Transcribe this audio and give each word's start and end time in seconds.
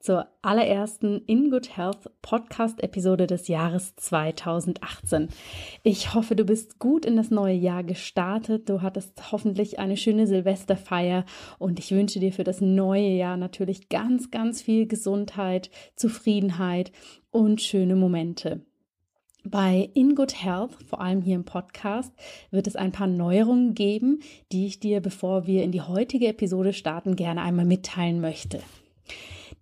zur 0.00 0.28
allerersten 0.40 1.22
In 1.26 1.50
Good 1.50 1.76
Health 1.76 2.10
Podcast-Episode 2.22 3.26
des 3.26 3.48
Jahres 3.48 3.94
2018. 3.96 5.28
Ich 5.82 6.14
hoffe, 6.14 6.34
du 6.34 6.44
bist 6.44 6.78
gut 6.78 7.04
in 7.04 7.16
das 7.16 7.30
neue 7.30 7.54
Jahr 7.54 7.84
gestartet. 7.84 8.68
Du 8.70 8.80
hattest 8.80 9.30
hoffentlich 9.30 9.78
eine 9.78 9.98
schöne 9.98 10.26
Silvesterfeier 10.26 11.26
und 11.58 11.78
ich 11.78 11.92
wünsche 11.92 12.18
dir 12.18 12.32
für 12.32 12.44
das 12.44 12.62
neue 12.62 13.10
Jahr 13.10 13.36
natürlich 13.36 13.90
ganz, 13.90 14.30
ganz 14.30 14.62
viel 14.62 14.86
Gesundheit, 14.86 15.70
Zufriedenheit 15.96 16.92
und 17.30 17.60
schöne 17.60 17.94
Momente. 17.94 18.62
Bei 19.44 19.90
In 19.94 20.14
Good 20.14 20.42
Health, 20.42 20.76
vor 20.86 21.00
allem 21.00 21.22
hier 21.22 21.34
im 21.34 21.44
Podcast, 21.44 22.12
wird 22.50 22.66
es 22.66 22.76
ein 22.76 22.92
paar 22.92 23.06
Neuerungen 23.06 23.74
geben, 23.74 24.20
die 24.52 24.66
ich 24.66 24.80
dir, 24.80 25.00
bevor 25.00 25.46
wir 25.46 25.62
in 25.62 25.72
die 25.72 25.80
heutige 25.80 26.28
Episode 26.28 26.72
starten, 26.72 27.16
gerne 27.16 27.42
einmal 27.42 27.64
mitteilen 27.64 28.20
möchte 28.20 28.60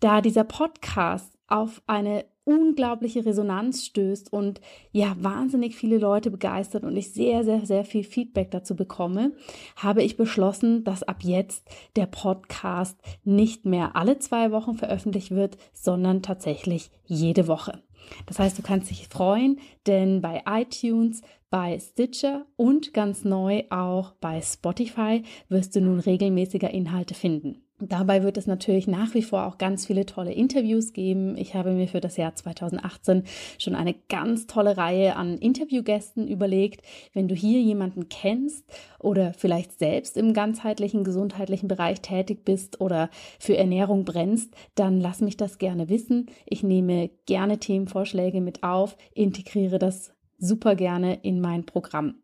da 0.00 0.20
dieser 0.20 0.44
Podcast 0.44 1.38
auf 1.48 1.82
eine 1.86 2.24
unglaubliche 2.48 3.26
Resonanz 3.26 3.84
stößt 3.84 4.32
und 4.32 4.62
ja, 4.90 5.14
wahnsinnig 5.20 5.76
viele 5.76 5.98
Leute 5.98 6.30
begeistert 6.30 6.82
und 6.82 6.96
ich 6.96 7.12
sehr, 7.12 7.44
sehr, 7.44 7.66
sehr 7.66 7.84
viel 7.84 8.04
Feedback 8.04 8.50
dazu 8.50 8.74
bekomme, 8.74 9.32
habe 9.76 10.02
ich 10.02 10.16
beschlossen, 10.16 10.82
dass 10.82 11.02
ab 11.02 11.18
jetzt 11.22 11.68
der 11.96 12.06
Podcast 12.06 12.98
nicht 13.22 13.66
mehr 13.66 13.96
alle 13.96 14.18
zwei 14.18 14.50
Wochen 14.50 14.74
veröffentlicht 14.74 15.30
wird, 15.30 15.58
sondern 15.74 16.22
tatsächlich 16.22 16.90
jede 17.04 17.48
Woche. 17.48 17.82
Das 18.24 18.38
heißt, 18.38 18.58
du 18.58 18.62
kannst 18.62 18.88
dich 18.88 19.08
freuen, 19.08 19.60
denn 19.86 20.22
bei 20.22 20.42
iTunes, 20.46 21.20
bei 21.50 21.78
Stitcher 21.78 22.46
und 22.56 22.94
ganz 22.94 23.24
neu 23.24 23.64
auch 23.68 24.12
bei 24.20 24.40
Spotify 24.40 25.22
wirst 25.50 25.76
du 25.76 25.82
nun 25.82 26.00
regelmäßiger 26.00 26.70
Inhalte 26.70 27.12
finden. 27.12 27.67
Dabei 27.80 28.24
wird 28.24 28.36
es 28.36 28.48
natürlich 28.48 28.88
nach 28.88 29.14
wie 29.14 29.22
vor 29.22 29.46
auch 29.46 29.56
ganz 29.56 29.86
viele 29.86 30.04
tolle 30.04 30.32
Interviews 30.32 30.92
geben. 30.92 31.36
Ich 31.36 31.54
habe 31.54 31.70
mir 31.70 31.86
für 31.86 32.00
das 32.00 32.16
Jahr 32.16 32.34
2018 32.34 33.22
schon 33.58 33.76
eine 33.76 33.94
ganz 34.08 34.48
tolle 34.48 34.76
Reihe 34.76 35.14
an 35.14 35.38
Interviewgästen 35.38 36.26
überlegt. 36.26 36.82
Wenn 37.12 37.28
du 37.28 37.36
hier 37.36 37.60
jemanden 37.60 38.08
kennst 38.08 38.64
oder 38.98 39.32
vielleicht 39.32 39.78
selbst 39.78 40.16
im 40.16 40.32
ganzheitlichen 40.32 41.04
gesundheitlichen 41.04 41.68
Bereich 41.68 42.00
tätig 42.00 42.44
bist 42.44 42.80
oder 42.80 43.10
für 43.38 43.56
Ernährung 43.56 44.04
brennst, 44.04 44.52
dann 44.74 45.00
lass 45.00 45.20
mich 45.20 45.36
das 45.36 45.58
gerne 45.58 45.88
wissen. 45.88 46.26
Ich 46.46 46.64
nehme 46.64 47.10
gerne 47.26 47.58
Themenvorschläge 47.58 48.40
mit 48.40 48.64
auf, 48.64 48.96
integriere 49.14 49.78
das 49.78 50.12
super 50.36 50.74
gerne 50.74 51.20
in 51.22 51.40
mein 51.40 51.64
Programm. 51.64 52.16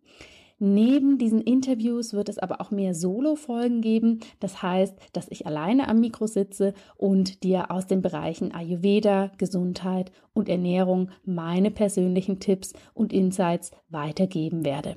Neben 0.59 1.19
diesen 1.19 1.41
Interviews 1.41 2.13
wird 2.13 2.29
es 2.29 2.39
aber 2.39 2.61
auch 2.61 2.71
mehr 2.71 2.95
Solo-Folgen 2.95 3.81
geben. 3.81 4.21
Das 4.41 4.63
heißt, 4.63 4.97
dass 5.13 5.29
ich 5.29 5.47
alleine 5.47 5.89
am 5.89 6.01
Mikro 6.01 6.27
sitze 6.27 6.75
und 6.97 7.43
dir 7.43 7.71
aus 7.71 7.87
den 7.87 8.03
Bereichen 8.03 8.53
Ayurveda, 8.53 9.33
Gesundheit 9.39 10.13
und 10.33 10.49
Ernährung 10.49 11.11
meine 11.25 11.71
persönlichen 11.71 12.41
Tipps 12.41 12.73
und 12.95 13.13
Insights 13.13 13.73
weitergeben 13.89 14.65
werde. 14.65 14.97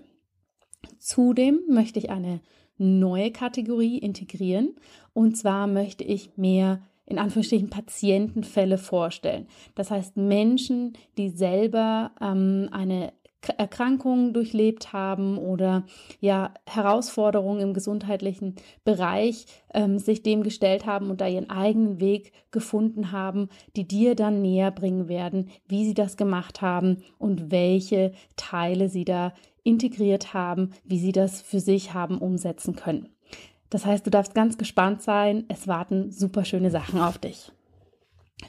Zudem 0.99 1.61
möchte 1.67 1.99
ich 1.99 2.09
eine 2.09 2.41
neue 2.77 3.31
Kategorie 3.31 3.97
integrieren. 3.97 4.75
Und 5.13 5.37
zwar 5.37 5.67
möchte 5.67 6.03
ich 6.03 6.37
mehr 6.37 6.81
in 7.05 7.19
Anführungsstrichen 7.19 7.69
Patientenfälle 7.69 8.77
vorstellen. 8.77 9.47
Das 9.75 9.91
heißt 9.91 10.17
Menschen, 10.17 10.93
die 11.17 11.29
selber 11.29 12.11
ähm, 12.19 12.67
eine 12.71 13.13
Erkrankungen 13.57 14.33
durchlebt 14.33 14.93
haben 14.93 15.37
oder 15.37 15.83
ja 16.19 16.53
Herausforderungen 16.65 17.61
im 17.61 17.73
gesundheitlichen 17.73 18.55
Bereich 18.83 19.45
ähm, 19.73 19.99
sich 19.99 20.23
dem 20.23 20.43
gestellt 20.43 20.85
haben 20.85 21.09
und 21.09 21.21
da 21.21 21.27
ihren 21.27 21.49
eigenen 21.49 21.99
Weg 21.99 22.33
gefunden 22.51 23.11
haben, 23.11 23.49
die 23.75 23.87
dir 23.87 24.15
dann 24.15 24.41
näher 24.41 24.71
bringen 24.71 25.07
werden, 25.07 25.49
wie 25.67 25.85
sie 25.85 25.93
das 25.93 26.17
gemacht 26.17 26.61
haben 26.61 27.03
und 27.17 27.51
welche 27.51 28.13
Teile 28.35 28.89
sie 28.89 29.05
da 29.05 29.33
integriert 29.63 30.33
haben, 30.33 30.71
wie 30.83 30.99
sie 30.99 31.11
das 31.11 31.41
für 31.41 31.59
sich 31.59 31.93
haben 31.93 32.17
umsetzen 32.17 32.75
können. 32.75 33.09
Das 33.69 33.85
heißt, 33.85 34.05
du 34.05 34.09
darfst 34.09 34.33
ganz 34.33 34.57
gespannt 34.57 35.01
sein. 35.01 35.43
Es 35.49 35.67
warten 35.67 36.11
super 36.11 36.45
schöne 36.45 36.71
Sachen 36.71 36.99
auf 36.99 37.17
dich. 37.17 37.51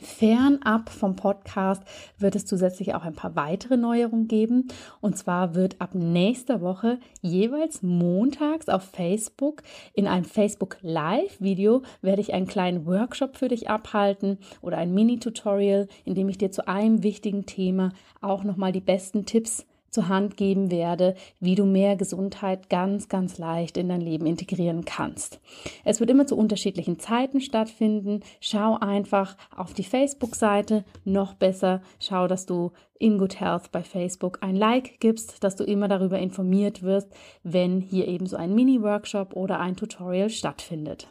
Fernab 0.01 0.91
vom 0.91 1.17
Podcast 1.17 1.83
wird 2.19 2.37
es 2.37 2.45
zusätzlich 2.45 2.95
auch 2.95 3.05
ein 3.05 3.15
paar 3.15 3.37
weitere 3.37 3.77
Neuerungen 3.77 4.29
geben. 4.29 4.69
Und 5.01 5.17
zwar 5.17 5.55
wird 5.55 5.81
ab 5.81 5.95
nächster 5.95 6.61
Woche 6.61 6.99
jeweils 7.23 7.83
montags 7.83 8.69
auf 8.69 8.83
Facebook 8.83 9.63
in 9.95 10.07
einem 10.07 10.25
Facebook 10.25 10.77
Live-Video 10.83 11.83
werde 12.03 12.21
ich 12.21 12.35
einen 12.35 12.47
kleinen 12.47 12.87
Workshop 12.87 13.37
für 13.37 13.49
dich 13.49 13.71
abhalten 13.71 14.39
oder 14.61 14.79
ein 14.79 14.93
Mini-Tutorial, 14.93 15.89
in 16.05 16.15
dem 16.15 16.29
ich 16.29 16.39
dir 16.39 16.51
zu 16.51 16.69
einem 16.69 17.03
wichtigen 17.03 17.47
Thema 17.47 17.93
auch 18.21 18.45
nochmal 18.45 18.73
die 18.73 18.81
besten 18.81 19.25
Tipps 19.25 19.67
zur 19.91 20.09
Hand 20.09 20.37
geben 20.37 20.71
werde, 20.71 21.15
wie 21.41 21.55
du 21.55 21.65
mehr 21.65 21.97
Gesundheit 21.97 22.69
ganz, 22.71 23.09
ganz 23.09 23.39
leicht 23.39 23.77
in 23.77 23.89
dein 23.89 24.01
Leben 24.01 24.27
integrieren 24.27 24.85
kannst. 24.85 25.41
Es 25.85 26.01
wird 26.01 26.11
immer 26.11 26.27
zu 26.27 26.37
unterschiedlichen 26.37 26.99
Zeiten 26.99 27.41
stattfinden. 27.41 28.21
Schau 28.41 28.77
einfach 28.79 29.37
auf 29.55 29.75
die 29.75 29.85
Facebook-Seite. 29.85 30.85
Noch 31.05 31.35
besser, 31.35 31.83
schau, 31.99 32.29
dass 32.29 32.47
du 32.47 32.73
in 32.99 33.19
Good 33.19 33.41
Health 33.41 33.71
bei 33.73 33.83
Facebook 33.83 34.39
ein 34.43 34.57
Like 34.57 35.01
gibst, 35.01 35.43
dass 35.45 35.57
du 35.57 35.65
immer 35.65 35.89
darüber 35.89 36.19
informiert 36.19 36.83
wirst, 36.83 37.09
wenn 37.43 37.81
hier 37.81 38.09
eben 38.09 38.27
so 38.27 38.37
ein 38.37 38.55
Mini-Workshop 38.55 39.35
oder 39.35 39.61
ein 39.61 39.77
Tutorial 39.77 40.31
stattfindet. 40.31 41.09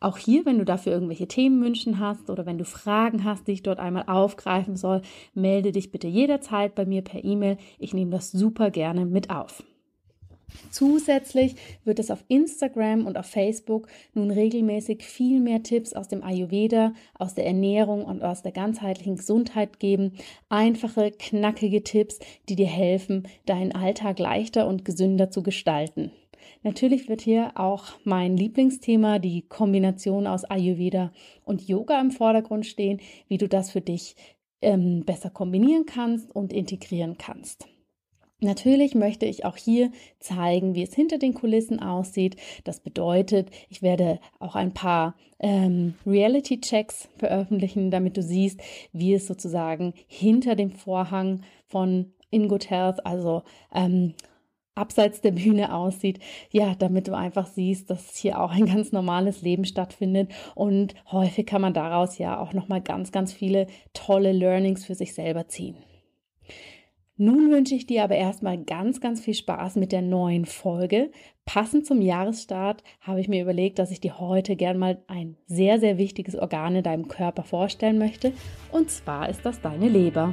Auch 0.00 0.16
hier, 0.16 0.46
wenn 0.46 0.58
du 0.58 0.64
dafür 0.64 0.92
irgendwelche 0.92 1.28
Themenwünschen 1.28 1.98
hast 1.98 2.30
oder 2.30 2.46
wenn 2.46 2.58
du 2.58 2.64
Fragen 2.64 3.24
hast, 3.24 3.48
die 3.48 3.52
ich 3.52 3.62
dort 3.62 3.78
einmal 3.78 4.04
aufgreifen 4.06 4.76
soll, 4.76 5.02
melde 5.34 5.72
dich 5.72 5.90
bitte 5.90 6.06
jederzeit 6.06 6.74
bei 6.74 6.86
mir 6.86 7.02
per 7.02 7.24
E-Mail. 7.24 7.58
Ich 7.78 7.94
nehme 7.94 8.10
das 8.10 8.30
super 8.30 8.70
gerne 8.70 9.06
mit 9.06 9.30
auf. 9.30 9.62
Zusätzlich 10.70 11.56
wird 11.84 11.98
es 11.98 12.10
auf 12.10 12.24
Instagram 12.28 13.06
und 13.06 13.18
auf 13.18 13.26
Facebook 13.26 13.88
nun 14.14 14.30
regelmäßig 14.30 15.02
viel 15.04 15.40
mehr 15.40 15.62
Tipps 15.62 15.92
aus 15.92 16.08
dem 16.08 16.22
Ayurveda, 16.22 16.94
aus 17.14 17.34
der 17.34 17.46
Ernährung 17.46 18.04
und 18.04 18.22
aus 18.22 18.42
der 18.42 18.52
ganzheitlichen 18.52 19.16
Gesundheit 19.16 19.78
geben. 19.78 20.12
Einfache, 20.48 21.10
knackige 21.10 21.82
Tipps, 21.82 22.18
die 22.48 22.56
dir 22.56 22.66
helfen, 22.66 23.28
deinen 23.46 23.72
Alltag 23.72 24.18
leichter 24.18 24.66
und 24.66 24.84
gesünder 24.84 25.30
zu 25.30 25.42
gestalten. 25.42 26.12
Natürlich 26.62 27.08
wird 27.08 27.20
hier 27.20 27.52
auch 27.54 27.84
mein 28.04 28.36
Lieblingsthema, 28.36 29.18
die 29.18 29.42
Kombination 29.42 30.26
aus 30.26 30.44
Ayurveda 30.44 31.12
und 31.44 31.66
Yoga 31.68 32.00
im 32.00 32.10
Vordergrund 32.10 32.66
stehen, 32.66 33.00
wie 33.28 33.38
du 33.38 33.48
das 33.48 33.70
für 33.70 33.80
dich 33.80 34.16
ähm, 34.60 35.04
besser 35.04 35.30
kombinieren 35.30 35.86
kannst 35.86 36.34
und 36.34 36.52
integrieren 36.52 37.16
kannst. 37.16 37.66
Natürlich 38.40 38.94
möchte 38.94 39.26
ich 39.26 39.44
auch 39.44 39.56
hier 39.56 39.90
zeigen, 40.20 40.76
wie 40.76 40.84
es 40.84 40.94
hinter 40.94 41.18
den 41.18 41.34
Kulissen 41.34 41.80
aussieht. 41.80 42.36
Das 42.62 42.78
bedeutet, 42.78 43.50
ich 43.68 43.82
werde 43.82 44.20
auch 44.38 44.54
ein 44.54 44.72
paar 44.72 45.16
ähm, 45.40 45.94
Reality-Checks 46.06 47.08
veröffentlichen, 47.16 47.90
damit 47.90 48.16
du 48.16 48.22
siehst, 48.22 48.60
wie 48.92 49.12
es 49.14 49.26
sozusagen 49.26 49.92
hinter 50.06 50.54
dem 50.54 50.70
Vorhang 50.70 51.42
von 51.66 52.12
In 52.30 52.46
Good 52.46 52.70
Health, 52.70 53.04
also 53.04 53.42
ähm, 53.74 54.14
abseits 54.78 55.20
der 55.20 55.32
Bühne 55.32 55.74
aussieht. 55.74 56.20
Ja, 56.50 56.74
damit 56.78 57.08
du 57.08 57.16
einfach 57.16 57.46
siehst, 57.46 57.90
dass 57.90 58.16
hier 58.16 58.40
auch 58.40 58.52
ein 58.52 58.66
ganz 58.66 58.92
normales 58.92 59.42
Leben 59.42 59.64
stattfindet 59.64 60.30
und 60.54 60.94
häufig 61.10 61.46
kann 61.46 61.60
man 61.60 61.74
daraus 61.74 62.18
ja 62.18 62.40
auch 62.40 62.52
noch 62.52 62.68
mal 62.68 62.80
ganz 62.80 63.12
ganz 63.12 63.32
viele 63.32 63.66
tolle 63.92 64.32
Learnings 64.32 64.84
für 64.84 64.94
sich 64.94 65.14
selber 65.14 65.48
ziehen. 65.48 65.76
Nun 67.20 67.50
wünsche 67.50 67.74
ich 67.74 67.84
dir 67.84 68.04
aber 68.04 68.14
erstmal 68.14 68.58
ganz, 68.58 69.00
ganz 69.00 69.20
viel 69.20 69.34
Spaß 69.34 69.74
mit 69.74 69.90
der 69.90 70.02
neuen 70.02 70.44
Folge. 70.44 71.10
Passend 71.44 71.84
zum 71.84 72.00
Jahresstart 72.00 72.84
habe 73.00 73.20
ich 73.20 73.26
mir 73.26 73.42
überlegt, 73.42 73.80
dass 73.80 73.90
ich 73.90 74.00
dir 74.00 74.20
heute 74.20 74.54
gern 74.54 74.78
mal 74.78 75.02
ein 75.08 75.36
sehr, 75.46 75.80
sehr 75.80 75.98
wichtiges 75.98 76.36
Organ 76.36 76.76
in 76.76 76.84
deinem 76.84 77.08
Körper 77.08 77.42
vorstellen 77.42 77.98
möchte. 77.98 78.32
Und 78.70 78.88
zwar 78.92 79.28
ist 79.28 79.44
das 79.44 79.60
deine 79.60 79.88
Leber. 79.88 80.32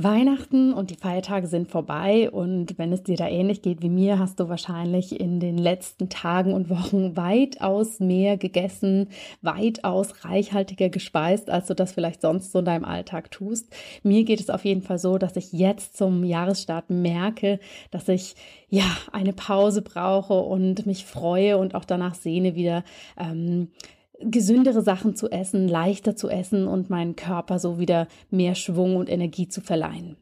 Weihnachten 0.00 0.72
und 0.72 0.90
die 0.90 0.96
Feiertage 0.96 1.48
sind 1.48 1.72
vorbei 1.72 2.30
und 2.30 2.78
wenn 2.78 2.92
es 2.92 3.02
dir 3.02 3.16
da 3.16 3.26
ähnlich 3.26 3.62
geht 3.62 3.82
wie 3.82 3.88
mir, 3.88 4.20
hast 4.20 4.38
du 4.38 4.48
wahrscheinlich 4.48 5.18
in 5.18 5.40
den 5.40 5.58
letzten 5.58 6.08
Tagen 6.08 6.52
und 6.52 6.70
Wochen 6.70 7.16
weitaus 7.16 7.98
mehr 7.98 8.36
gegessen, 8.36 9.08
weitaus 9.42 10.24
reichhaltiger 10.24 10.88
gespeist, 10.88 11.50
als 11.50 11.66
du 11.66 11.74
das 11.74 11.90
vielleicht 11.90 12.20
sonst 12.20 12.52
so 12.52 12.60
in 12.60 12.64
deinem 12.64 12.84
Alltag 12.84 13.32
tust. 13.32 13.74
Mir 14.04 14.22
geht 14.22 14.38
es 14.38 14.50
auf 14.50 14.64
jeden 14.64 14.82
Fall 14.82 15.00
so, 15.00 15.18
dass 15.18 15.34
ich 15.34 15.52
jetzt 15.52 15.96
zum 15.96 16.22
Jahresstart 16.22 16.90
merke, 16.90 17.58
dass 17.90 18.08
ich 18.08 18.36
ja 18.68 18.84
eine 19.10 19.32
Pause 19.32 19.82
brauche 19.82 20.34
und 20.34 20.86
mich 20.86 21.06
freue 21.06 21.58
und 21.58 21.74
auch 21.74 21.84
danach 21.84 22.14
sehne 22.14 22.54
wieder 22.54 22.84
ähm, 23.18 23.72
gesündere 24.20 24.82
Sachen 24.82 25.14
zu 25.14 25.30
essen, 25.30 25.68
leichter 25.68 26.16
zu 26.16 26.28
essen 26.28 26.66
und 26.66 26.90
meinen 26.90 27.16
Körper 27.16 27.58
so 27.58 27.78
wieder 27.78 28.08
mehr 28.30 28.54
Schwung 28.54 28.96
und 28.96 29.08
Energie 29.08 29.48
zu 29.48 29.60
verleihen. 29.60 30.16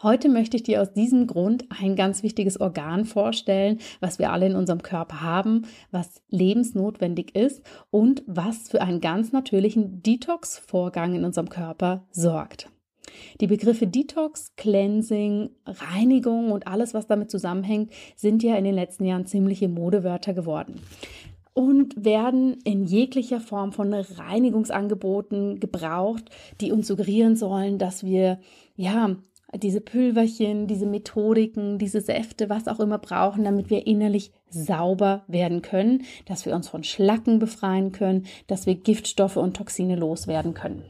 Heute 0.00 0.28
möchte 0.28 0.56
ich 0.56 0.62
dir 0.62 0.80
aus 0.80 0.92
diesem 0.92 1.26
Grund 1.26 1.64
ein 1.76 1.96
ganz 1.96 2.22
wichtiges 2.22 2.60
Organ 2.60 3.04
vorstellen, 3.04 3.78
was 3.98 4.20
wir 4.20 4.30
alle 4.30 4.46
in 4.46 4.54
unserem 4.54 4.80
Körper 4.80 5.22
haben, 5.22 5.66
was 5.90 6.22
lebensnotwendig 6.28 7.34
ist 7.34 7.62
und 7.90 8.22
was 8.28 8.68
für 8.68 8.80
einen 8.80 9.00
ganz 9.00 9.32
natürlichen 9.32 10.00
Detox-Vorgang 10.04 11.16
in 11.16 11.24
unserem 11.24 11.48
Körper 11.48 12.06
sorgt. 12.12 12.70
Die 13.40 13.48
Begriffe 13.48 13.88
Detox, 13.88 14.54
Cleansing, 14.54 15.50
Reinigung 15.66 16.52
und 16.52 16.68
alles, 16.68 16.94
was 16.94 17.08
damit 17.08 17.32
zusammenhängt, 17.32 17.90
sind 18.14 18.44
ja 18.44 18.54
in 18.54 18.64
den 18.64 18.74
letzten 18.76 19.04
Jahren 19.04 19.26
ziemliche 19.26 19.68
Modewörter 19.68 20.32
geworden 20.32 20.80
und 21.58 22.04
werden 22.04 22.58
in 22.62 22.84
jeglicher 22.84 23.40
Form 23.40 23.72
von 23.72 23.92
Reinigungsangeboten 23.92 25.58
gebraucht, 25.58 26.30
die 26.60 26.70
uns 26.70 26.86
suggerieren 26.86 27.34
sollen, 27.34 27.78
dass 27.78 28.04
wir 28.04 28.38
ja 28.76 29.16
diese 29.56 29.80
Pülverchen, 29.80 30.68
diese 30.68 30.86
Methodiken, 30.86 31.78
diese 31.78 32.00
Säfte, 32.00 32.48
was 32.48 32.68
auch 32.68 32.78
immer 32.78 32.98
brauchen, 32.98 33.42
damit 33.42 33.70
wir 33.70 33.88
innerlich 33.88 34.30
sauber 34.48 35.24
werden 35.26 35.60
können, 35.60 36.04
dass 36.26 36.46
wir 36.46 36.54
uns 36.54 36.68
von 36.68 36.84
Schlacken 36.84 37.40
befreien 37.40 37.90
können, 37.90 38.26
dass 38.46 38.66
wir 38.66 38.76
Giftstoffe 38.76 39.36
und 39.36 39.56
Toxine 39.56 39.96
loswerden 39.96 40.54
können. 40.54 40.84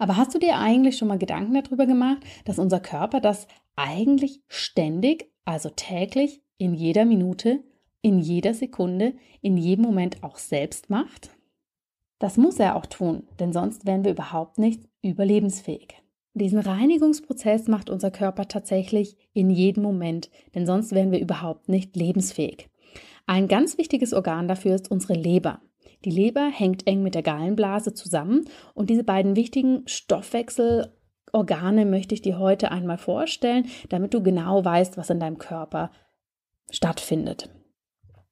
Aber 0.00 0.16
hast 0.16 0.34
du 0.34 0.40
dir 0.40 0.58
eigentlich 0.58 0.96
schon 0.96 1.06
mal 1.06 1.18
Gedanken 1.18 1.54
darüber 1.54 1.86
gemacht, 1.86 2.18
dass 2.46 2.58
unser 2.58 2.80
Körper 2.80 3.20
das 3.20 3.46
eigentlich 3.76 4.40
ständig, 4.48 5.30
also 5.44 5.68
täglich, 5.68 6.42
in 6.58 6.74
jeder 6.74 7.04
Minute 7.04 7.62
in 8.06 8.20
jeder 8.20 8.54
Sekunde, 8.54 9.14
in 9.42 9.56
jedem 9.56 9.84
Moment 9.84 10.22
auch 10.22 10.38
selbst 10.38 10.90
macht? 10.90 11.30
Das 12.20 12.36
muss 12.36 12.60
er 12.60 12.76
auch 12.76 12.86
tun, 12.86 13.24
denn 13.40 13.52
sonst 13.52 13.84
wären 13.84 14.04
wir 14.04 14.12
überhaupt 14.12 14.60
nicht 14.60 14.84
überlebensfähig. 15.02 15.96
Diesen 16.32 16.60
Reinigungsprozess 16.60 17.66
macht 17.66 17.90
unser 17.90 18.12
Körper 18.12 18.46
tatsächlich 18.46 19.16
in 19.32 19.50
jedem 19.50 19.82
Moment, 19.82 20.30
denn 20.54 20.66
sonst 20.66 20.92
wären 20.92 21.10
wir 21.10 21.18
überhaupt 21.18 21.68
nicht 21.68 21.96
lebensfähig. 21.96 22.70
Ein 23.26 23.48
ganz 23.48 23.76
wichtiges 23.76 24.14
Organ 24.14 24.46
dafür 24.46 24.76
ist 24.76 24.88
unsere 24.88 25.14
Leber. 25.14 25.60
Die 26.04 26.10
Leber 26.10 26.48
hängt 26.48 26.86
eng 26.86 27.02
mit 27.02 27.16
der 27.16 27.24
Gallenblase 27.24 27.92
zusammen 27.92 28.44
und 28.74 28.88
diese 28.88 29.02
beiden 29.02 29.34
wichtigen 29.34 29.82
Stoffwechselorgane 29.86 31.84
möchte 31.84 32.14
ich 32.14 32.22
dir 32.22 32.38
heute 32.38 32.70
einmal 32.70 32.98
vorstellen, 32.98 33.66
damit 33.88 34.14
du 34.14 34.22
genau 34.22 34.64
weißt, 34.64 34.96
was 34.96 35.10
in 35.10 35.18
deinem 35.18 35.38
Körper 35.38 35.90
stattfindet. 36.70 37.50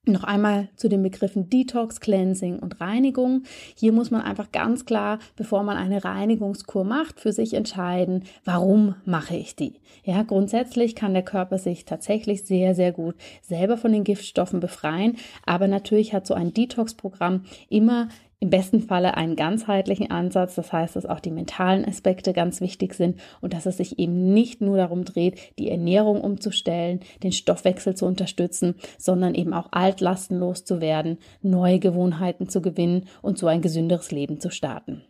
Noch 0.07 0.23
einmal 0.23 0.69
zu 0.75 0.87
den 0.87 1.01
Begriffen 1.01 1.49
Detox, 1.49 1.99
Cleansing 1.99 2.59
und 2.59 2.79
Reinigung. 2.79 3.41
Hier 3.75 3.91
muss 3.91 4.11
man 4.11 4.21
einfach 4.21 4.51
ganz 4.51 4.85
klar, 4.85 5.17
bevor 5.35 5.63
man 5.63 5.77
eine 5.77 6.03
Reinigungskur 6.03 6.83
macht, 6.83 7.19
für 7.19 7.31
sich 7.31 7.55
entscheiden, 7.55 8.23
warum 8.43 8.95
mache 9.05 9.35
ich 9.35 9.55
die. 9.55 9.79
Ja, 10.03 10.21
grundsätzlich 10.21 10.93
kann 10.93 11.15
der 11.15 11.23
Körper 11.23 11.57
sich 11.57 11.85
tatsächlich 11.85 12.43
sehr, 12.43 12.75
sehr 12.75 12.91
gut 12.91 13.15
selber 13.41 13.77
von 13.77 13.91
den 13.91 14.03
Giftstoffen 14.03 14.59
befreien. 14.59 15.17
Aber 15.43 15.67
natürlich 15.67 16.13
hat 16.13 16.27
so 16.27 16.35
ein 16.35 16.53
Detox-Programm 16.53 17.45
immer 17.69 18.09
im 18.39 18.49
besten 18.49 18.81
Falle 18.81 19.15
einen 19.15 19.35
ganzheitlichen 19.35 20.11
Ansatz, 20.11 20.55
das 20.55 20.71
heißt, 20.71 20.95
dass 20.95 21.05
auch 21.05 21.19
die 21.19 21.31
mentalen 21.31 21.85
Aspekte 21.85 22.33
ganz 22.33 22.61
wichtig 22.61 22.93
sind 22.93 23.19
und 23.41 23.53
dass 23.53 23.65
es 23.65 23.77
sich 23.77 23.97
eben 23.99 24.33
nicht 24.33 24.61
nur 24.61 24.77
darum 24.77 25.05
dreht, 25.05 25.39
die 25.57 25.69
Ernährung 25.69 26.21
umzustellen, 26.21 26.99
den 27.23 27.31
Stoffwechsel 27.31 27.95
zu 27.95 28.05
unterstützen, 28.05 28.75
sondern 28.97 29.35
eben 29.35 29.53
auch 29.53 29.69
Altlasten 29.71 30.39
loszuwerden, 30.39 31.17
neue 31.41 31.79
Gewohnheiten 31.79 32.49
zu 32.49 32.61
gewinnen 32.61 33.07
und 33.21 33.37
so 33.37 33.47
ein 33.47 33.61
gesünderes 33.61 34.11
Leben 34.11 34.39
zu 34.39 34.51
starten. 34.51 35.01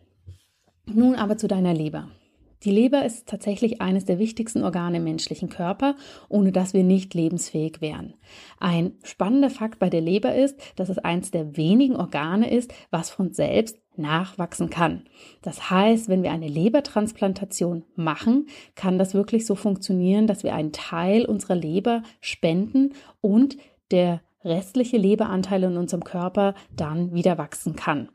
Nun 0.86 1.16
aber 1.16 1.36
zu 1.36 1.48
deiner 1.48 1.74
Leber. 1.74 2.08
Die 2.62 2.70
Leber 2.70 3.04
ist 3.04 3.28
tatsächlich 3.28 3.80
eines 3.80 4.04
der 4.04 4.18
wichtigsten 4.18 4.62
Organe 4.62 4.96
im 4.96 5.04
menschlichen 5.04 5.48
Körper, 5.48 5.94
ohne 6.28 6.52
dass 6.52 6.74
wir 6.74 6.84
nicht 6.84 7.14
lebensfähig 7.14 7.80
wären. 7.80 8.14
Ein 8.58 8.92
spannender 9.02 9.50
Fakt 9.50 9.78
bei 9.78 9.90
der 9.90 10.00
Leber 10.00 10.34
ist, 10.34 10.58
dass 10.76 10.88
es 10.88 10.98
eines 10.98 11.30
der 11.30 11.56
wenigen 11.56 11.96
Organe 11.96 12.50
ist, 12.50 12.72
was 12.90 13.10
von 13.10 13.32
selbst 13.32 13.78
nachwachsen 13.98 14.70
kann. 14.70 15.04
Das 15.42 15.70
heißt, 15.70 16.08
wenn 16.08 16.22
wir 16.22 16.32
eine 16.32 16.48
Lebertransplantation 16.48 17.84
machen, 17.94 18.46
kann 18.74 18.98
das 18.98 19.14
wirklich 19.14 19.46
so 19.46 19.54
funktionieren, 19.54 20.26
dass 20.26 20.42
wir 20.42 20.54
einen 20.54 20.72
Teil 20.72 21.24
unserer 21.24 21.54
Leber 21.54 22.02
spenden 22.20 22.92
und 23.20 23.56
der 23.90 24.20
restliche 24.44 24.96
Leberanteil 24.96 25.64
in 25.64 25.76
unserem 25.76 26.04
Körper 26.04 26.54
dann 26.74 27.12
wieder 27.12 27.38
wachsen 27.38 27.76
kann. 27.76 28.08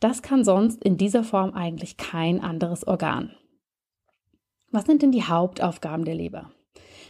Das 0.00 0.22
kann 0.22 0.44
sonst 0.44 0.82
in 0.82 0.96
dieser 0.96 1.24
Form 1.24 1.52
eigentlich 1.54 1.96
kein 1.96 2.40
anderes 2.40 2.86
Organ. 2.86 3.30
Was 4.74 4.86
sind 4.86 5.02
denn 5.02 5.12
die 5.12 5.22
Hauptaufgaben 5.22 6.04
der 6.04 6.16
Leber? 6.16 6.50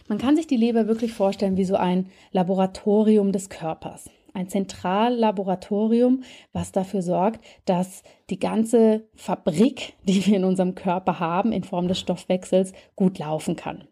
Man 0.07 0.19
kann 0.19 0.35
sich 0.35 0.45
die 0.45 0.55
Leber 0.55 0.87
wirklich 0.87 1.13
vorstellen 1.13 1.57
wie 1.57 1.65
so 1.65 1.75
ein 1.75 2.11
Laboratorium 2.31 3.31
des 3.31 3.49
Körpers. 3.49 4.07
Ein 4.35 4.49
Zentrallaboratorium, 4.49 6.21
was 6.53 6.71
dafür 6.71 7.01
sorgt, 7.01 7.43
dass 7.65 8.03
die 8.29 8.37
ganze 8.37 9.07
Fabrik, 9.15 9.93
die 10.03 10.23
wir 10.27 10.37
in 10.37 10.43
unserem 10.43 10.75
Körper 10.75 11.19
haben, 11.19 11.51
in 11.51 11.63
Form 11.63 11.87
des 11.87 11.99
Stoffwechsels, 11.99 12.71
gut 12.95 13.17
laufen 13.17 13.55
kann. 13.55 13.85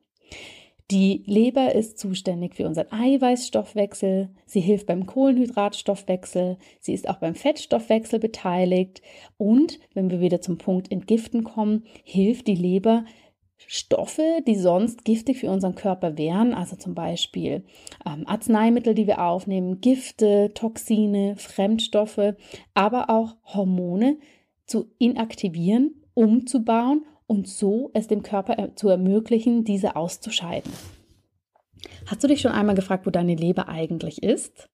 Die 0.91 1.23
Leber 1.25 1.73
ist 1.73 1.97
zuständig 1.97 2.53
für 2.53 2.67
unseren 2.67 2.91
Eiweißstoffwechsel, 2.91 4.29
sie 4.45 4.59
hilft 4.59 4.85
beim 4.85 5.07
Kohlenhydratstoffwechsel, 5.07 6.57
sie 6.79 6.93
ist 6.93 7.09
auch 7.09 7.17
beim 7.17 7.33
Fettstoffwechsel 7.33 8.19
beteiligt 8.19 9.01
und, 9.37 9.79
wenn 9.95 10.11
wir 10.11 10.19
wieder 10.19 10.41
zum 10.41 10.59
Punkt 10.59 10.91
Entgiften 10.91 11.43
kommen, 11.43 11.85
hilft 12.03 12.45
die 12.45 12.55
Leber 12.55 13.05
Stoffe, 13.67 14.41
die 14.47 14.55
sonst 14.55 15.05
giftig 15.05 15.39
für 15.39 15.49
unseren 15.49 15.75
Körper 15.75 16.17
wären, 16.17 16.53
also 16.53 16.75
zum 16.75 16.93
Beispiel 16.93 17.63
ähm, 18.05 18.23
Arzneimittel, 18.27 18.93
die 18.93 19.07
wir 19.07 19.21
aufnehmen, 19.21 19.81
Gifte, 19.81 20.51
Toxine, 20.53 21.35
Fremdstoffe, 21.37 22.33
aber 22.73 23.09
auch 23.09 23.35
Hormone 23.45 24.17
zu 24.65 24.91
inaktivieren, 24.97 25.95
umzubauen 26.13 27.05
und 27.27 27.47
so 27.47 27.91
es 27.93 28.07
dem 28.07 28.23
Körper 28.23 28.75
zu 28.75 28.89
ermöglichen, 28.89 29.63
diese 29.63 29.95
auszuscheiden. 29.95 30.71
Hast 32.05 32.23
du 32.23 32.27
dich 32.27 32.41
schon 32.41 32.51
einmal 32.51 32.75
gefragt, 32.75 33.05
wo 33.05 33.09
deine 33.09 33.35
Leber 33.35 33.67
eigentlich 33.69 34.23
ist? 34.23 34.69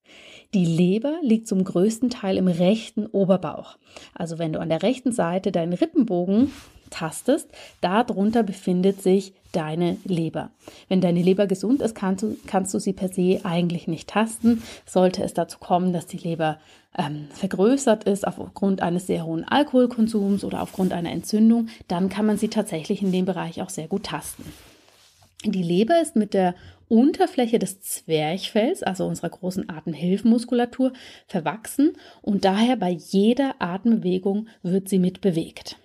Die 0.53 0.65
Leber 0.65 1.19
liegt 1.21 1.47
zum 1.47 1.63
größten 1.63 2.09
Teil 2.09 2.37
im 2.37 2.47
rechten 2.47 3.05
Oberbauch. 3.05 3.77
Also 4.15 4.39
wenn 4.39 4.53
du 4.53 4.59
an 4.59 4.69
der 4.69 4.81
rechten 4.81 5.11
Seite 5.11 5.51
deinen 5.51 5.73
Rippenbogen 5.73 6.51
tastest, 6.89 7.47
darunter 7.81 8.43
befindet 8.43 9.01
sich 9.01 9.33
deine 9.51 9.97
Leber. 10.03 10.51
Wenn 10.87 11.01
deine 11.01 11.21
Leber 11.21 11.47
gesund 11.47 11.81
ist, 11.81 11.95
kannst 11.95 12.23
du, 12.23 12.37
kannst 12.45 12.73
du 12.73 12.79
sie 12.79 12.93
per 12.93 13.09
se 13.09 13.41
eigentlich 13.43 13.87
nicht 13.87 14.09
tasten. 14.09 14.61
Sollte 14.85 15.23
es 15.23 15.33
dazu 15.33 15.57
kommen, 15.59 15.93
dass 15.93 16.05
die 16.05 16.17
Leber 16.17 16.59
ähm, 16.97 17.27
vergrößert 17.31 18.03
ist 18.03 18.27
aufgrund 18.27 18.81
eines 18.81 19.07
sehr 19.07 19.25
hohen 19.25 19.47
Alkoholkonsums 19.47 20.43
oder 20.43 20.61
aufgrund 20.61 20.93
einer 20.93 21.11
Entzündung, 21.11 21.67
dann 21.87 22.09
kann 22.09 22.25
man 22.25 22.37
sie 22.37 22.49
tatsächlich 22.49 23.01
in 23.01 23.11
dem 23.11 23.25
Bereich 23.25 23.61
auch 23.61 23.69
sehr 23.69 23.87
gut 23.87 24.03
tasten. 24.03 24.43
Die 25.45 25.63
Leber 25.63 26.01
ist 26.01 26.15
mit 26.15 26.33
der 26.33 26.53
Unterfläche 26.89 27.59
des 27.59 27.79
Zwerchfells, 27.81 28.83
also 28.83 29.05
unserer 29.05 29.29
großen 29.29 29.69
Atemhilfmuskulatur, 29.69 30.91
verwachsen 31.27 31.93
und 32.21 32.43
daher 32.43 32.75
bei 32.75 32.89
jeder 32.89 33.55
Atembewegung 33.59 34.47
wird 34.63 34.89
sie 34.89 34.99
mitbewegt. 34.99 35.77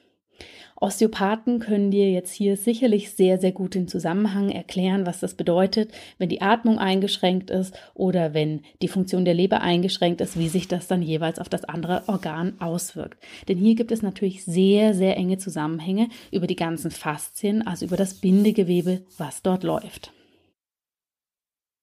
Osteopathen 0.85 1.61
können 1.61 1.91
dir 1.91 2.11
jetzt 2.11 2.31
hier 2.31 2.59
sicherlich 2.59 3.11
sehr, 3.13 3.39
sehr 3.39 3.53
gut 3.53 3.75
den 3.75 3.89
Zusammenhang 3.89 4.51
erklären, 4.51 5.07
was 5.07 5.19
das 5.19 5.33
bedeutet, 5.33 5.91
wenn 6.19 6.29
die 6.29 6.43
Atmung 6.43 6.79
eingeschränkt 6.79 7.51
ist 7.51 7.75
oder 7.95 8.35
wenn 8.35 8.61
die 8.83 8.89
Funktion 8.89 9.25
der 9.25 9.33
Leber 9.33 9.63
eingeschränkt 9.63 10.21
ist, 10.21 10.39
wie 10.39 10.51
sich 10.51 10.69
das 10.69 10.87
dann 10.87 11.01
jeweils 11.01 11.39
auf 11.39 11.49
das 11.49 11.65
andere 11.65 12.03
Organ 12.07 12.61
auswirkt. 12.61 13.19
Denn 13.49 13.57
hier 13.57 13.77
gibt 13.77 13.93
es 13.93 14.03
natürlich 14.03 14.45
sehr, 14.45 14.93
sehr 14.93 15.17
enge 15.17 15.39
Zusammenhänge 15.39 16.11
über 16.31 16.47
die 16.47 16.55
ganzen 16.55 16.91
Faszien, 16.91 17.67
also 17.67 17.87
über 17.87 17.97
das 17.97 18.21
Bindegewebe, 18.21 19.07
was 19.17 19.41
dort 19.41 19.63
läuft. 19.63 20.13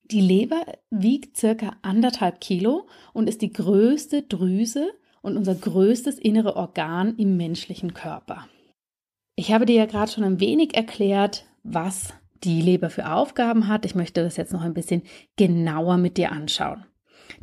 Die 0.04 0.20
Leber 0.20 0.64
wiegt 0.90 1.36
circa 1.36 1.72
anderthalb 1.82 2.40
Kilo 2.40 2.86
und 3.12 3.28
ist 3.28 3.42
die 3.42 3.52
größte 3.52 4.22
Drüse 4.22 4.92
und 5.22 5.36
unser 5.36 5.56
größtes 5.56 6.20
innere 6.20 6.54
Organ 6.54 7.16
im 7.16 7.36
menschlichen 7.36 7.94
Körper. 7.94 8.46
Ich 9.34 9.52
habe 9.52 9.66
dir 9.66 9.76
ja 9.76 9.86
gerade 9.86 10.10
schon 10.10 10.24
ein 10.24 10.40
wenig 10.40 10.74
erklärt, 10.76 11.46
was 11.62 12.12
die 12.44 12.60
Leber 12.60 12.90
für 12.90 13.10
Aufgaben 13.10 13.68
hat. 13.68 13.84
Ich 13.86 13.94
möchte 13.94 14.22
das 14.22 14.36
jetzt 14.36 14.52
noch 14.52 14.62
ein 14.62 14.74
bisschen 14.74 15.02
genauer 15.36 15.96
mit 15.96 16.16
dir 16.16 16.32
anschauen. 16.32 16.84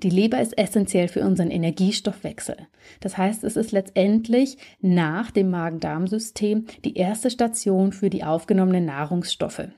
Die 0.03 0.09
Leber 0.09 0.39
ist 0.39 0.57
essentiell 0.57 1.07
für 1.07 1.21
unseren 1.21 1.49
Energiestoffwechsel. 1.49 2.67
Das 2.99 3.17
heißt, 3.17 3.43
es 3.43 3.55
ist 3.55 3.71
letztendlich 3.71 4.57
nach 4.81 5.31
dem 5.31 5.49
Magen-Darm-System 5.49 6.67
die 6.85 6.95
erste 6.95 7.31
Station 7.31 7.91
für 7.91 8.09
die 8.09 8.23
aufgenommenen 8.23 8.85
Nahrungsstoffe. 8.85 9.69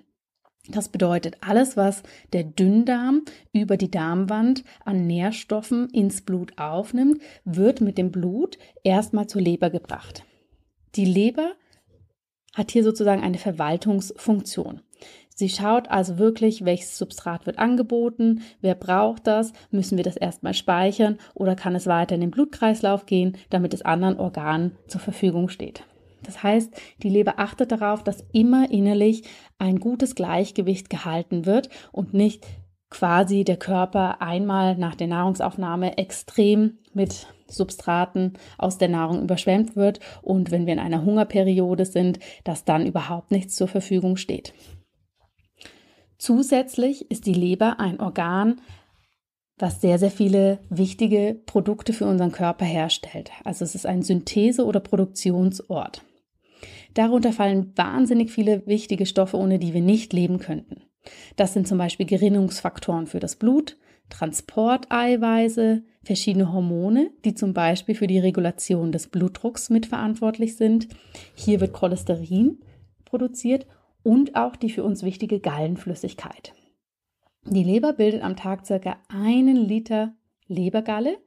Das 0.67 0.89
bedeutet, 0.89 1.37
alles, 1.41 1.75
was 1.75 2.03
der 2.33 2.43
Dünndarm 2.43 3.23
über 3.51 3.77
die 3.77 3.89
Darmwand 3.89 4.63
an 4.85 5.07
Nährstoffen 5.07 5.89
ins 5.89 6.21
Blut 6.21 6.57
aufnimmt, 6.57 7.21
wird 7.45 7.81
mit 7.81 7.97
dem 7.97 8.11
Blut 8.11 8.57
erstmal 8.83 9.27
zur 9.27 9.41
Leber 9.41 9.69
gebracht. 9.69 10.23
Die 10.95 11.05
Leber 11.05 11.53
hat 12.53 12.71
hier 12.71 12.83
sozusagen 12.83 13.21
eine 13.21 13.37
Verwaltungsfunktion. 13.37 14.81
Sie 15.33 15.49
schaut 15.49 15.89
also 15.89 16.19
wirklich, 16.19 16.65
welches 16.65 16.97
Substrat 16.97 17.45
wird 17.45 17.57
angeboten, 17.57 18.41
wer 18.59 18.75
braucht 18.75 19.25
das, 19.25 19.53
müssen 19.71 19.97
wir 19.97 20.03
das 20.03 20.17
erstmal 20.17 20.53
speichern 20.53 21.17
oder 21.33 21.55
kann 21.55 21.73
es 21.73 21.87
weiter 21.87 22.15
in 22.15 22.21
den 22.21 22.31
Blutkreislauf 22.31 23.05
gehen, 23.05 23.37
damit 23.49 23.73
es 23.73 23.81
anderen 23.81 24.19
Organen 24.19 24.77
zur 24.87 25.01
Verfügung 25.01 25.49
steht. 25.49 25.83
Das 26.23 26.43
heißt, 26.43 26.71
die 27.01 27.09
Leber 27.09 27.39
achtet 27.39 27.71
darauf, 27.71 28.03
dass 28.03 28.23
immer 28.31 28.69
innerlich 28.69 29.23
ein 29.57 29.79
gutes 29.79 30.13
Gleichgewicht 30.13 30.89
gehalten 30.89 31.45
wird 31.45 31.69
und 31.91 32.13
nicht 32.13 32.45
quasi 32.91 33.43
der 33.43 33.57
Körper 33.57 34.21
einmal 34.21 34.77
nach 34.77 34.93
der 34.93 35.07
Nahrungsaufnahme 35.07 35.97
extrem 35.97 36.77
mit 36.93 37.25
Substraten 37.47 38.33
aus 38.57 38.77
der 38.77 38.89
Nahrung 38.89 39.23
überschwemmt 39.23 39.75
wird 39.75 39.99
und 40.21 40.51
wenn 40.51 40.67
wir 40.67 40.73
in 40.73 40.79
einer 40.79 41.03
Hungerperiode 41.03 41.85
sind, 41.85 42.19
dass 42.43 42.65
dann 42.65 42.85
überhaupt 42.85 43.31
nichts 43.31 43.55
zur 43.55 43.67
Verfügung 43.67 44.17
steht. 44.17 44.53
Zusätzlich 46.17 47.09
ist 47.09 47.25
die 47.25 47.33
Leber 47.33 47.79
ein 47.79 47.99
Organ, 47.99 48.61
was 49.57 49.81
sehr, 49.81 49.97
sehr 49.97 50.11
viele 50.11 50.59
wichtige 50.69 51.39
Produkte 51.45 51.93
für 51.93 52.05
unseren 52.05 52.31
Körper 52.31 52.65
herstellt. 52.65 53.31
Also 53.43 53.63
es 53.63 53.73
ist 53.73 53.85
ein 53.85 54.01
Synthese- 54.01 54.65
oder 54.65 54.79
Produktionsort. 54.79 56.03
Darunter 56.93 57.31
fallen 57.31 57.71
wahnsinnig 57.75 58.31
viele 58.31 58.65
wichtige 58.67 59.05
Stoffe, 59.05 59.37
ohne 59.37 59.59
die 59.59 59.73
wir 59.73 59.81
nicht 59.81 60.13
leben 60.13 60.39
könnten. 60.39 60.83
Das 61.35 61.53
sind 61.53 61.67
zum 61.67 61.77
Beispiel 61.77 62.05
Gerinnungsfaktoren 62.05 63.07
für 63.07 63.19
das 63.19 63.35
Blut, 63.35 63.77
Transporteiweiße, 64.09 65.83
verschiedene 66.03 66.51
Hormone, 66.51 67.11
die 67.23 67.33
zum 67.33 67.53
Beispiel 67.53 67.95
für 67.95 68.07
die 68.07 68.19
Regulation 68.19 68.91
des 68.91 69.07
Blutdrucks 69.07 69.69
mitverantwortlich 69.69 70.57
sind. 70.57 70.87
Hier 71.33 71.61
wird 71.61 71.73
Cholesterin 71.73 72.59
produziert 73.05 73.65
und 74.03 74.35
auch 74.35 74.55
die 74.55 74.69
für 74.69 74.83
uns 74.83 75.03
wichtige 75.03 75.39
Gallenflüssigkeit. 75.39 76.53
Die 77.45 77.63
Leber 77.63 77.93
bildet 77.93 78.23
am 78.23 78.35
Tag 78.35 78.65
circa 78.65 78.97
einen 79.07 79.55
Liter 79.55 80.13
Lebergalle. 80.47 81.17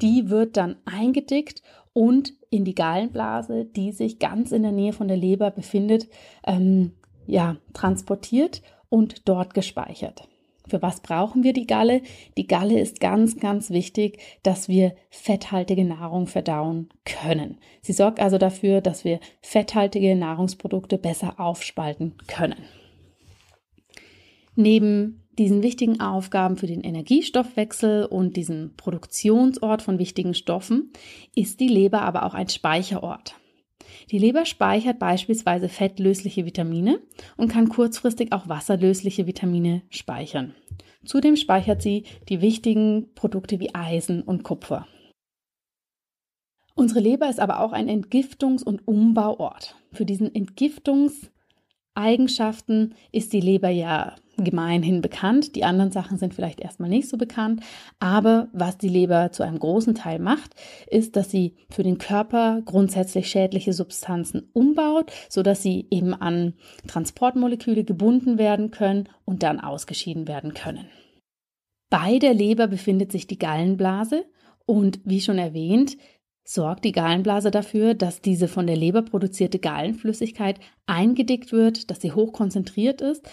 Die 0.00 0.30
wird 0.30 0.56
dann 0.56 0.76
eingedickt 0.84 1.62
und 1.92 2.34
in 2.50 2.64
die 2.64 2.74
Gallenblase, 2.74 3.66
die 3.66 3.92
sich 3.92 4.18
ganz 4.18 4.50
in 4.52 4.62
der 4.62 4.72
Nähe 4.72 4.92
von 4.92 5.08
der 5.08 5.16
Leber 5.16 5.50
befindet, 5.50 6.08
ähm, 6.46 6.92
ja, 7.26 7.56
transportiert 7.74 8.62
und 8.90 9.26
dort 9.28 9.54
gespeichert. 9.54 10.28
Für 10.68 10.82
was 10.82 11.00
brauchen 11.00 11.42
wir 11.42 11.52
die 11.52 11.66
Galle? 11.66 12.02
Die 12.36 12.46
Galle 12.46 12.78
ist 12.78 13.00
ganz, 13.00 13.36
ganz 13.38 13.70
wichtig, 13.70 14.20
dass 14.42 14.68
wir 14.68 14.94
fetthaltige 15.08 15.84
Nahrung 15.84 16.26
verdauen 16.26 16.90
können. 17.04 17.58
Sie 17.80 17.92
sorgt 17.92 18.20
also 18.20 18.38
dafür, 18.38 18.80
dass 18.80 19.04
wir 19.04 19.18
fetthaltige 19.40 20.14
Nahrungsprodukte 20.14 20.98
besser 20.98 21.40
aufspalten 21.40 22.14
können. 22.28 22.62
Neben 24.54 25.22
diesen 25.38 25.62
wichtigen 25.62 26.00
Aufgaben 26.00 26.56
für 26.56 26.66
den 26.66 26.82
Energiestoffwechsel 26.82 28.04
und 28.04 28.36
diesen 28.36 28.76
Produktionsort 28.76 29.80
von 29.80 29.98
wichtigen 29.98 30.34
Stoffen 30.34 30.92
ist 31.34 31.60
die 31.60 31.68
Leber 31.68 32.02
aber 32.02 32.24
auch 32.26 32.34
ein 32.34 32.48
Speicherort. 32.48 33.39
Die 34.10 34.18
Leber 34.18 34.44
speichert 34.46 34.98
beispielsweise 34.98 35.68
fettlösliche 35.68 36.44
Vitamine 36.46 37.00
und 37.36 37.48
kann 37.48 37.68
kurzfristig 37.68 38.32
auch 38.32 38.48
wasserlösliche 38.48 39.26
Vitamine 39.26 39.82
speichern. 39.90 40.54
Zudem 41.04 41.36
speichert 41.36 41.82
sie 41.82 42.04
die 42.28 42.40
wichtigen 42.40 43.14
Produkte 43.14 43.58
wie 43.60 43.74
Eisen 43.74 44.22
und 44.22 44.42
Kupfer. 44.42 44.86
Unsere 46.74 47.00
Leber 47.00 47.28
ist 47.28 47.40
aber 47.40 47.60
auch 47.60 47.72
ein 47.72 47.88
Entgiftungs- 47.88 48.64
und 48.64 48.86
Umbauort. 48.86 49.76
Für 49.92 50.04
diesen 50.04 50.32
Entgiftungseigenschaften 51.94 52.94
ist 53.12 53.32
die 53.32 53.40
Leber 53.40 53.68
ja 53.68 54.14
gemeinhin 54.36 55.02
bekannt. 55.02 55.54
Die 55.54 55.64
anderen 55.64 55.92
Sachen 55.92 56.16
sind 56.16 56.34
vielleicht 56.34 56.60
erstmal 56.60 56.88
nicht 56.88 57.08
so 57.08 57.18
bekannt. 57.18 57.62
Aber 57.98 58.48
was 58.52 58.78
die 58.78 58.88
Leber 58.88 59.32
zu 59.32 59.42
einem 59.42 59.58
großen 59.58 59.94
Teil 59.94 60.18
macht, 60.18 60.54
ist, 60.90 61.16
dass 61.16 61.30
sie 61.30 61.56
für 61.68 61.82
den 61.82 61.98
Körper 61.98 62.62
grundsätzlich 62.64 63.28
schädliche 63.28 63.72
Substanzen 63.72 64.48
umbaut, 64.52 65.12
sodass 65.28 65.62
sie 65.62 65.86
eben 65.90 66.14
an 66.14 66.54
Transportmoleküle 66.86 67.84
gebunden 67.84 68.38
werden 68.38 68.70
können 68.70 69.08
und 69.24 69.42
dann 69.42 69.60
ausgeschieden 69.60 70.26
werden 70.26 70.54
können. 70.54 70.86
Bei 71.90 72.18
der 72.18 72.34
Leber 72.34 72.68
befindet 72.68 73.12
sich 73.12 73.26
die 73.26 73.38
Gallenblase 73.38 74.24
und 74.64 75.00
wie 75.04 75.20
schon 75.20 75.38
erwähnt, 75.38 75.96
sorgt 76.52 76.84
die 76.84 76.92
Gallenblase 76.92 77.52
dafür, 77.52 77.94
dass 77.94 78.22
diese 78.22 78.48
von 78.48 78.66
der 78.66 78.76
Leber 78.76 79.02
produzierte 79.02 79.60
Gallenflüssigkeit 79.60 80.58
eingedickt 80.86 81.52
wird, 81.52 81.90
dass 81.90 82.00
sie 82.00 82.10
hochkonzentriert 82.10 83.00
ist 83.00 83.28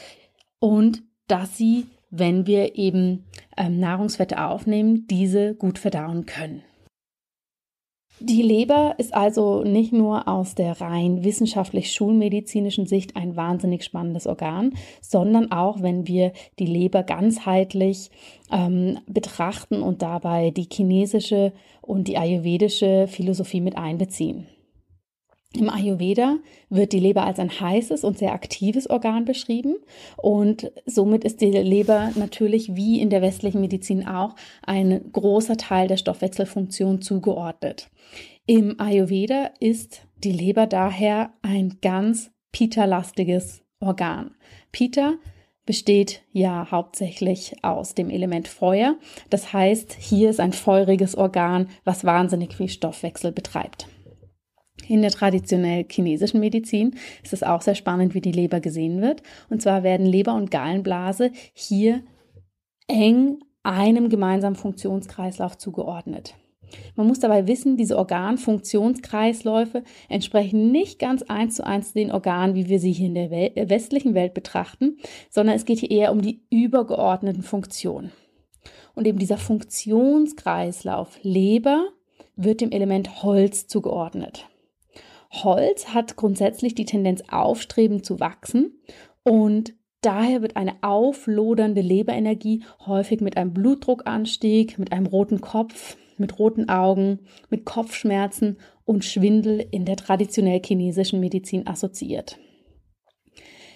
und 0.60 1.02
dass 1.28 1.58
sie, 1.58 1.88
wenn 2.12 2.46
wir 2.46 2.76
eben 2.76 3.26
ähm, 3.58 3.80
Nahrungsfette 3.80 4.44
aufnehmen, 4.44 5.08
diese 5.08 5.56
gut 5.56 5.80
verdauen 5.80 6.28
können. 6.28 6.62
Die 8.20 8.42
Leber 8.42 8.96
ist 8.98 9.14
also 9.14 9.64
nicht 9.64 9.94
nur 9.94 10.28
aus 10.28 10.56
der 10.56 10.82
rein 10.82 11.24
wissenschaftlich-schulmedizinischen 11.24 12.88
Sicht 12.88 13.16
ein 13.16 13.36
wahnsinnig 13.36 13.84
spannendes 13.84 14.26
Organ, 14.26 14.74
sondern 15.02 15.52
auch, 15.52 15.84
wenn 15.84 16.08
wir 16.08 16.32
die 16.58 16.66
Leber 16.66 17.04
ganzheitlich 17.04 18.10
ähm, 18.52 18.98
betrachten 19.06 19.84
und 19.84 20.02
dabei 20.02 20.50
die 20.50 20.68
chinesische 20.72 21.54
und 21.82 22.08
die 22.08 22.18
ayurvedische 22.18 23.08
Philosophie 23.08 23.62
mit 23.62 23.78
einbeziehen. 23.78 24.48
Im 25.54 25.70
Ayurveda 25.70 26.38
wird 26.70 26.92
die 26.92 27.00
Leber 27.00 27.26
als 27.26 27.40
ein 27.40 27.60
heißes 27.60 28.04
und 28.04 28.18
sehr 28.18 28.34
aktives 28.34 28.90
Organ 28.90 29.26
beschrieben 29.26 29.78
und 30.18 30.72
somit 30.86 31.24
ist 31.24 31.42
die 31.42 31.52
Leber 31.52 32.12
natürlich 32.16 32.76
wie 32.76 33.00
in 33.00 33.10
der 33.10 33.22
westlichen 33.22 33.62
Medizin 33.62 34.06
auch 34.06 34.36
ein 34.64 35.10
großer 35.12 35.58
Teil 35.58 35.88
der 35.88 35.98
Stoffwechselfunktion 35.98 37.02
zugeordnet. 37.02 37.90
Im 38.46 38.80
Ayurveda 38.80 39.52
ist 39.60 40.02
die 40.24 40.32
Leber 40.32 40.68
daher 40.68 41.34
ein 41.42 41.78
ganz 41.82 42.32
Pita-lastiges 42.52 43.64
Organ. 43.80 44.32
Pita 44.72 45.14
besteht 45.66 46.24
ja 46.32 46.72
hauptsächlich 46.72 47.56
aus 47.62 47.94
dem 47.94 48.10
Element 48.10 48.48
Feuer. 48.48 48.96
Das 49.30 49.54
heißt, 49.54 49.94
hier 49.94 50.30
ist 50.30 50.40
ein 50.40 50.54
feuriges 50.54 51.16
Organ, 51.16 51.68
was 51.84 52.06
wahnsinnig 52.06 52.54
viel 52.54 52.70
Stoffwechsel 52.70 53.32
betreibt. 53.32 53.88
In 54.88 55.02
der 55.02 55.12
traditionell 55.12 55.86
chinesischen 55.90 56.40
Medizin 56.40 56.96
ist 57.24 57.34
es 57.34 57.44
auch 57.44 57.62
sehr 57.62 57.76
spannend, 57.76 58.14
wie 58.14 58.22
die 58.22 58.32
Leber 58.32 58.60
gesehen 58.60 59.02
wird. 59.02 59.22
Und 59.50 59.62
zwar 59.62 59.84
werden 59.84 60.06
Leber 60.06 60.34
und 60.34 60.52
Gallenblase 60.52 61.32
hier 61.54 62.04
eng 62.88 63.40
einem 63.64 64.10
gemeinsamen 64.10 64.56
Funktionskreislauf 64.56 65.58
zugeordnet. 65.58 66.36
Man 66.96 67.08
muss 67.08 67.20
dabei 67.20 67.48
wissen, 67.48 67.78
diese 67.78 67.98
Organfunktionskreisläufe 67.98 69.84
entsprechen 70.10 70.72
nicht 70.72 71.00
ganz 71.00 71.24
eins 71.24 71.56
zu 71.56 71.66
eins 71.66 71.94
den 71.94 72.12
Organen, 72.12 72.56
wie 72.56 72.68
wir 72.68 72.80
sie 72.80 72.92
hier 72.92 73.08
in 73.08 73.16
der 73.16 73.32
äh, 73.32 73.70
westlichen 73.70 74.14
Welt 74.14 74.34
betrachten, 74.34 74.98
sondern 75.30 75.56
es 75.56 75.66
geht 75.66 75.80
hier 75.80 75.92
eher 75.92 76.12
um 76.12 76.22
die 76.22 76.42
übergeordneten 76.50 77.44
Funktionen. 77.44 78.12
Und 78.96 79.08
eben 79.08 79.20
dieser 79.20 79.38
Funktionskreislauf 79.38 81.20
Leber 81.22 81.88
wird 82.36 82.62
dem 82.62 82.72
Element 82.72 83.24
Holz 83.24 83.68
zugeordnet. 83.68 84.48
Holz 85.32 85.90
hat 85.90 86.16
grundsätzlich 86.16 86.76
die 86.76 86.86
Tendenz 86.86 87.24
aufstrebend 87.30 88.06
zu 88.06 88.20
wachsen 88.20 88.82
und 89.24 89.74
daher 90.02 90.42
wird 90.42 90.56
eine 90.56 90.76
auflodernde 90.82 91.82
Leberenergie 91.82 92.64
häufig 92.86 93.22
mit 93.22 93.38
einem 93.38 93.54
Blutdruckanstieg, 93.54 94.80
mit 94.80 94.92
einem 94.92 95.06
roten 95.06 95.42
Kopf, 95.42 95.98
mit 96.18 96.40
roten 96.40 96.70
Augen, 96.70 97.20
mit 97.50 97.66
Kopfschmerzen 97.66 98.58
und 98.86 99.06
Schwindel 99.06 99.66
in 99.72 99.86
der 99.86 99.98
traditionell 99.98 100.62
chinesischen 100.64 101.20
Medizin 101.20 101.68
assoziiert. 101.68 102.40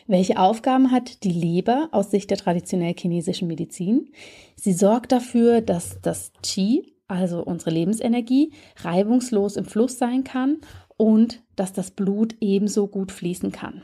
Welche 0.08 0.40
Aufgaben 0.40 0.92
hat 0.92 1.24
die 1.24 1.32
Leber 1.32 1.90
aus 1.92 2.12
Sicht 2.12 2.32
der 2.32 2.38
traditionell 2.38 2.94
chinesischen 2.98 3.48
Medizin? 3.48 4.10
Sie 4.56 4.74
sorgt 4.74 5.12
dafür, 5.12 5.62
dass 5.62 6.02
das 6.02 6.34
Qi, 6.44 6.96
also 7.08 7.44
unsere 7.44 7.72
Lebensenergie, 7.72 8.52
reibungslos 8.78 9.58
im 9.58 9.66
Fluss 9.66 9.98
sein 9.98 10.24
kann 10.24 10.58
und 11.02 11.42
dass 11.56 11.74
das 11.74 11.90
Blut 11.90 12.36
ebenso 12.42 12.86
gut 12.86 13.12
fließen 13.12 13.52
kann. 13.52 13.82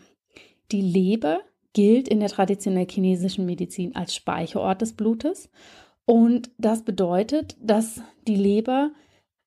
Die 0.72 0.82
Leber 0.82 1.40
gilt 1.74 2.08
in 2.08 2.20
der 2.20 2.30
traditionell 2.30 2.86
chinesischen 2.88 3.48
Medizin 3.48 3.96
als 3.96 4.14
Speicherort 4.14 4.84
des 4.84 4.94
Blutes 4.94 5.50
und 6.06 6.52
das 6.60 6.84
bedeutet, 6.84 7.58
dass 7.60 8.02
die 8.28 8.36
Leber 8.36 8.92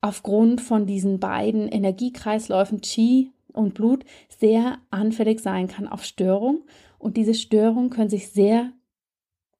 aufgrund 0.00 0.61
von 0.61 0.85
diesen 0.85 1.21
beiden 1.21 1.69
Energiekreisläufen 1.69 2.81
Qi 2.81 3.31
und 3.53 3.75
Blut 3.75 4.05
sehr 4.41 4.79
anfällig 4.91 5.39
sein 5.39 5.69
kann 5.69 5.87
auf 5.87 6.05
Störung. 6.05 6.62
Und 6.99 7.17
diese 7.17 7.35
Störungen 7.35 7.91
können 7.91 8.11
sich 8.11 8.31
sehr 8.31 8.73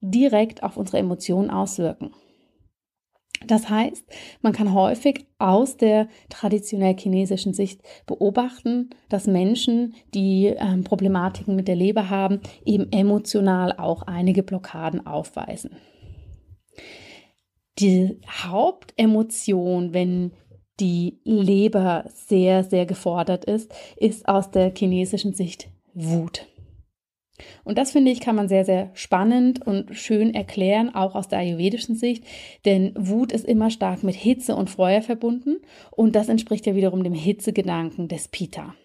direkt 0.01 0.63
auf 0.63 0.75
unsere 0.75 0.97
Emotionen 0.97 1.49
auswirken. 1.49 2.11
Das 3.47 3.69
heißt, 3.69 4.05
man 4.41 4.53
kann 4.53 4.73
häufig 4.73 5.25
aus 5.39 5.77
der 5.77 6.07
traditionell 6.29 6.95
chinesischen 6.97 7.53
Sicht 7.53 7.81
beobachten, 8.05 8.91
dass 9.09 9.25
Menschen, 9.25 9.95
die 10.13 10.47
ähm, 10.47 10.83
Problematiken 10.83 11.55
mit 11.55 11.67
der 11.67 11.75
Leber 11.75 12.09
haben, 12.09 12.39
eben 12.65 12.91
emotional 12.91 13.73
auch 13.77 14.03
einige 14.03 14.43
Blockaden 14.43 15.05
aufweisen 15.07 15.71
die 17.81 18.19
Hauptemotion, 18.27 19.93
wenn 19.93 20.31
die 20.79 21.19
Leber 21.23 22.05
sehr, 22.13 22.63
sehr 22.63 22.85
gefordert 22.85 23.45
ist, 23.45 23.71
ist 23.97 24.27
aus 24.27 24.51
der 24.51 24.73
chinesischen 24.75 25.33
Sicht 25.33 25.69
Wut. 25.93 26.47
Und 27.63 27.77
das 27.77 27.91
finde 27.91 28.11
ich, 28.11 28.19
kann 28.19 28.35
man 28.35 28.47
sehr, 28.47 28.65
sehr 28.65 28.91
spannend 28.93 29.65
und 29.65 29.95
schön 29.95 30.33
erklären, 30.33 30.93
auch 30.93 31.15
aus 31.15 31.27
der 31.27 31.39
ayurvedischen 31.39 31.95
Sicht, 31.95 32.23
denn 32.65 32.93
Wut 32.97 33.31
ist 33.31 33.45
immer 33.45 33.69
stark 33.69 34.03
mit 34.03 34.15
Hitze 34.15 34.55
und 34.55 34.69
Feuer 34.69 35.01
verbunden 35.01 35.57
und 35.91 36.15
das 36.15 36.29
entspricht 36.29 36.65
ja 36.65 36.75
wiederum 36.75 37.03
dem 37.03 37.13
Hitzegedanken 37.13 38.07
des 38.07 38.27
Pita. 38.27 38.75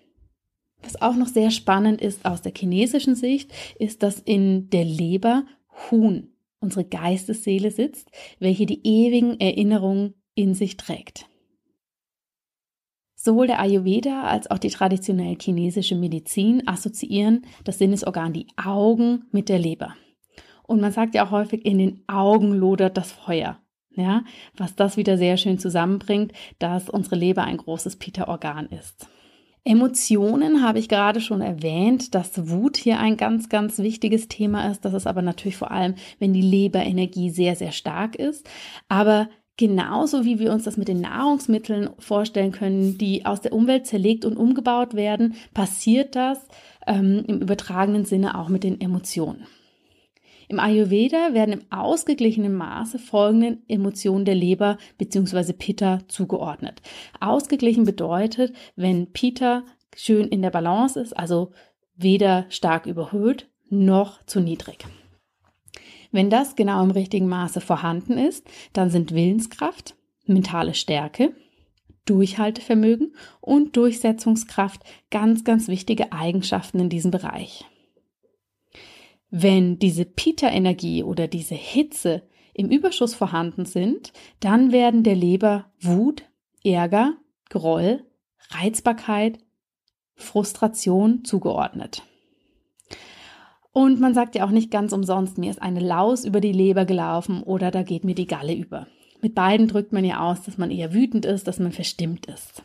Was 0.82 1.00
auch 1.00 1.16
noch 1.16 1.28
sehr 1.28 1.50
spannend 1.50 2.00
ist 2.00 2.24
aus 2.24 2.42
der 2.42 2.52
chinesischen 2.56 3.16
Sicht, 3.16 3.52
ist, 3.78 4.02
dass 4.02 4.20
in 4.20 4.70
der 4.70 4.84
Leber 4.84 5.44
Huhn 5.90 6.28
unsere 6.60 6.84
Geistesseele 6.84 7.70
sitzt, 7.70 8.10
welche 8.38 8.66
die 8.66 8.80
ewigen 8.86 9.40
Erinnerungen 9.40 10.14
in 10.34 10.54
sich 10.54 10.76
trägt. 10.76 11.26
Sowohl 13.26 13.48
der 13.48 13.58
Ayurveda 13.58 14.22
als 14.22 14.48
auch 14.52 14.58
die 14.58 14.70
traditionell 14.70 15.36
chinesische 15.40 15.96
Medizin 15.96 16.62
assoziieren 16.68 17.44
das 17.64 17.78
Sinnesorgan 17.78 18.32
die 18.32 18.46
Augen 18.56 19.24
mit 19.32 19.48
der 19.48 19.58
Leber. 19.58 19.96
Und 20.62 20.80
man 20.80 20.92
sagt 20.92 21.16
ja 21.16 21.26
auch 21.26 21.32
häufig, 21.32 21.66
in 21.66 21.78
den 21.78 22.04
Augen 22.06 22.52
lodert 22.52 22.96
das 22.96 23.10
Feuer. 23.10 23.58
Ja, 23.96 24.22
was 24.56 24.76
das 24.76 24.96
wieder 24.96 25.18
sehr 25.18 25.38
schön 25.38 25.58
zusammenbringt, 25.58 26.34
dass 26.60 26.88
unsere 26.88 27.16
Leber 27.16 27.42
ein 27.42 27.56
großes 27.56 27.96
Pita-Organ 27.96 28.66
ist. 28.66 29.08
Emotionen 29.64 30.62
habe 30.62 30.78
ich 30.78 30.88
gerade 30.88 31.20
schon 31.20 31.40
erwähnt, 31.40 32.14
dass 32.14 32.48
Wut 32.48 32.76
hier 32.76 33.00
ein 33.00 33.16
ganz, 33.16 33.48
ganz 33.48 33.78
wichtiges 33.78 34.28
Thema 34.28 34.70
ist. 34.70 34.84
Das 34.84 34.94
ist 34.94 35.08
aber 35.08 35.22
natürlich 35.22 35.56
vor 35.56 35.72
allem, 35.72 35.96
wenn 36.20 36.32
die 36.32 36.42
Leberenergie 36.42 37.30
sehr, 37.30 37.56
sehr 37.56 37.72
stark 37.72 38.14
ist. 38.14 38.48
Aber 38.88 39.28
genauso 39.56 40.24
wie 40.24 40.38
wir 40.38 40.52
uns 40.52 40.64
das 40.64 40.76
mit 40.76 40.88
den 40.88 41.00
Nahrungsmitteln 41.00 41.90
vorstellen 41.98 42.52
können, 42.52 42.98
die 42.98 43.24
aus 43.24 43.40
der 43.40 43.52
Umwelt 43.52 43.86
zerlegt 43.86 44.24
und 44.24 44.36
umgebaut 44.36 44.94
werden, 44.94 45.34
passiert 45.54 46.14
das 46.14 46.38
ähm, 46.86 47.24
im 47.26 47.40
übertragenen 47.40 48.04
Sinne 48.04 48.38
auch 48.38 48.48
mit 48.48 48.64
den 48.64 48.80
Emotionen. 48.80 49.46
Im 50.48 50.60
Ayurveda 50.60 51.34
werden 51.34 51.54
im 51.54 51.72
ausgeglichenen 51.72 52.54
Maße 52.54 52.98
folgenden 52.98 53.62
Emotionen 53.68 54.24
der 54.24 54.36
Leber 54.36 54.78
bzw. 54.96 55.52
Pitta 55.52 56.00
zugeordnet. 56.06 56.82
Ausgeglichen 57.20 57.84
bedeutet, 57.84 58.54
wenn 58.76 59.12
Pitta 59.12 59.64
schön 59.96 60.28
in 60.28 60.42
der 60.42 60.50
Balance 60.50 61.00
ist, 61.00 61.16
also 61.16 61.50
weder 61.96 62.46
stark 62.48 62.86
überhöht 62.86 63.48
noch 63.68 64.24
zu 64.26 64.38
niedrig. 64.38 64.86
Wenn 66.12 66.30
das 66.30 66.56
genau 66.56 66.82
im 66.82 66.90
richtigen 66.90 67.28
Maße 67.28 67.60
vorhanden 67.60 68.18
ist, 68.18 68.46
dann 68.72 68.90
sind 68.90 69.14
Willenskraft, 69.14 69.96
mentale 70.26 70.74
Stärke, 70.74 71.34
Durchhaltevermögen 72.04 73.14
und 73.40 73.76
Durchsetzungskraft 73.76 74.82
ganz, 75.10 75.44
ganz 75.44 75.68
wichtige 75.68 76.12
Eigenschaften 76.12 76.78
in 76.78 76.88
diesem 76.88 77.10
Bereich. 77.10 77.64
Wenn 79.30 79.78
diese 79.78 80.04
Pita-Energie 80.04 81.02
oder 81.02 81.26
diese 81.26 81.56
Hitze 81.56 82.22
im 82.54 82.70
Überschuss 82.70 83.14
vorhanden 83.14 83.66
sind, 83.66 84.12
dann 84.40 84.72
werden 84.72 85.02
der 85.02 85.16
Leber 85.16 85.66
Wut, 85.80 86.24
Ärger, 86.64 87.14
Groll, 87.50 88.04
Reizbarkeit, 88.50 89.38
Frustration 90.14 91.24
zugeordnet. 91.24 92.02
Und 93.76 94.00
man 94.00 94.14
sagt 94.14 94.34
ja 94.34 94.46
auch 94.46 94.50
nicht 94.50 94.70
ganz 94.70 94.94
umsonst, 94.94 95.36
mir 95.36 95.50
ist 95.50 95.60
eine 95.60 95.80
Laus 95.80 96.24
über 96.24 96.40
die 96.40 96.52
Leber 96.52 96.86
gelaufen 96.86 97.42
oder 97.42 97.70
da 97.70 97.82
geht 97.82 98.04
mir 98.04 98.14
die 98.14 98.26
Galle 98.26 98.54
über. 98.54 98.86
Mit 99.20 99.34
beiden 99.34 99.68
drückt 99.68 99.92
man 99.92 100.02
ja 100.02 100.20
aus, 100.20 100.44
dass 100.44 100.56
man 100.56 100.70
eher 100.70 100.94
wütend 100.94 101.26
ist, 101.26 101.46
dass 101.46 101.58
man 101.58 101.72
verstimmt 101.72 102.24
ist. 102.24 102.62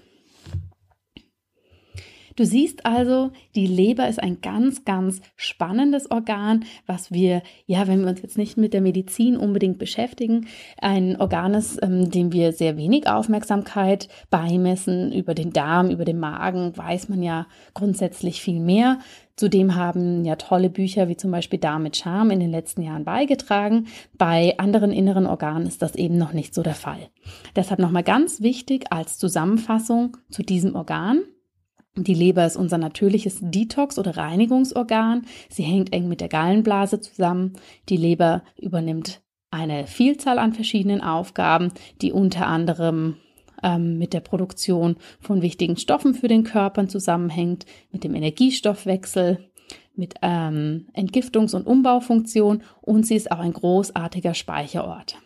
Du 2.42 2.48
siehst 2.48 2.88
also, 2.88 3.30
die 3.54 3.68
Leber 3.68 4.10
ist 4.10 4.20
ein 4.20 4.42
ganz, 4.42 4.84
ganz 4.84 5.22
spannendes 5.36 6.10
Organ, 6.10 6.66
was 6.88 7.12
wir, 7.12 7.44
ja, 7.68 7.88
wenn 7.88 8.02
wir 8.02 8.10
uns 8.10 8.24
jetzt 8.24 8.36
nicht 8.36 8.58
mit 8.58 8.74
der 8.74 8.82
Medizin 8.82 9.38
unbedingt 9.38 9.78
beschäftigen, 9.78 10.48
ein 10.80 11.22
Organ 11.22 11.54
ist, 11.54 11.78
ähm, 11.84 12.10
dem 12.10 12.34
wir 12.34 12.52
sehr 12.52 12.78
wenig 12.78 13.08
Aufmerksamkeit 13.08 14.08
beimessen. 14.32 15.12
Über 15.12 15.36
den 15.36 15.54
Darm, 15.54 15.92
über 15.92 16.04
den 16.04 16.18
Magen 16.18 16.76
weiß 16.76 17.10
man 17.10 17.22
ja 17.22 17.46
grundsätzlich 17.76 18.42
viel 18.42 18.60
mehr. 18.60 18.98
Zudem 19.36 19.76
haben 19.76 20.26
ja 20.26 20.36
tolle 20.36 20.72
Bücher 20.72 21.10
wie 21.10 21.18
zum 21.18 21.30
Beispiel 21.30 21.60
Darm 21.60 21.84
mit 21.84 21.96
Charme 21.96 22.32
in 22.32 22.40
den 22.40 22.50
letzten 22.50 22.82
Jahren 22.82 23.06
beigetragen. 23.06 23.86
Bei 24.18 24.58
anderen 24.58 24.92
inneren 24.92 25.28
Organen 25.28 25.68
ist 25.68 25.84
das 25.84 25.94
eben 25.94 26.18
noch 26.18 26.34
nicht 26.34 26.56
so 26.56 26.64
der 26.64 26.74
Fall. 26.74 27.10
Deshalb 27.56 27.80
nochmal 27.80 28.02
ganz 28.02 28.42
wichtig 28.42 28.92
als 28.92 29.20
Zusammenfassung 29.20 30.18
zu 30.32 30.42
diesem 30.42 30.74
Organ. 30.74 31.22
Die 31.96 32.14
Leber 32.14 32.46
ist 32.46 32.56
unser 32.56 32.78
natürliches 32.78 33.40
Detox- 33.42 34.00
oder 34.00 34.16
Reinigungsorgan. 34.16 35.26
Sie 35.50 35.64
hängt 35.64 35.92
eng 35.92 36.08
mit 36.08 36.22
der 36.22 36.30
Gallenblase 36.30 37.02
zusammen. 37.02 37.54
Die 37.90 37.98
Leber 37.98 38.44
übernimmt 38.58 39.22
eine 39.52 39.88
Vielzahl 39.88 40.40
an 40.40 40.54
verschiedenen 40.54 41.02
Aufgaben, 41.02 41.74
die 42.02 42.14
unter 42.14 42.48
anderem 42.48 43.18
ähm, 43.62 43.98
mit 43.98 44.14
der 44.14 44.22
Produktion 44.22 44.96
von 45.20 45.42
wichtigen 45.42 45.76
Stoffen 45.76 46.14
für 46.14 46.30
den 46.30 46.44
Körper 46.44 46.88
zusammenhängt, 46.88 47.66
mit 47.92 48.06
dem 48.06 48.16
Energiestoffwechsel, 48.16 49.50
mit 49.94 50.16
ähm, 50.22 50.88
Entgiftungs- 50.94 51.54
und 51.54 51.68
Umbaufunktion 51.68 52.64
und 52.80 53.06
sie 53.06 53.16
ist 53.16 53.32
auch 53.32 53.40
ein 53.40 53.54
großartiger 53.54 54.34
Speicherort. 54.34 55.18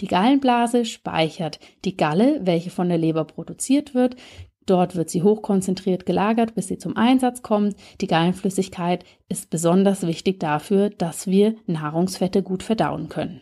Die 0.00 0.08
Gallenblase 0.08 0.84
speichert 0.84 1.58
die 1.84 1.96
Galle, 1.96 2.40
welche 2.42 2.70
von 2.70 2.88
der 2.88 2.98
Leber 2.98 3.24
produziert 3.24 3.94
wird. 3.94 4.16
Dort 4.66 4.96
wird 4.96 5.10
sie 5.10 5.22
hochkonzentriert 5.22 6.06
gelagert, 6.06 6.54
bis 6.54 6.66
sie 6.66 6.78
zum 6.78 6.96
Einsatz 6.96 7.42
kommt. 7.42 7.76
Die 8.00 8.08
Gallenflüssigkeit 8.08 9.04
ist 9.28 9.48
besonders 9.48 10.06
wichtig 10.06 10.40
dafür, 10.40 10.90
dass 10.90 11.28
wir 11.28 11.54
Nahrungsfette 11.66 12.42
gut 12.42 12.64
verdauen 12.64 13.08
können. 13.08 13.40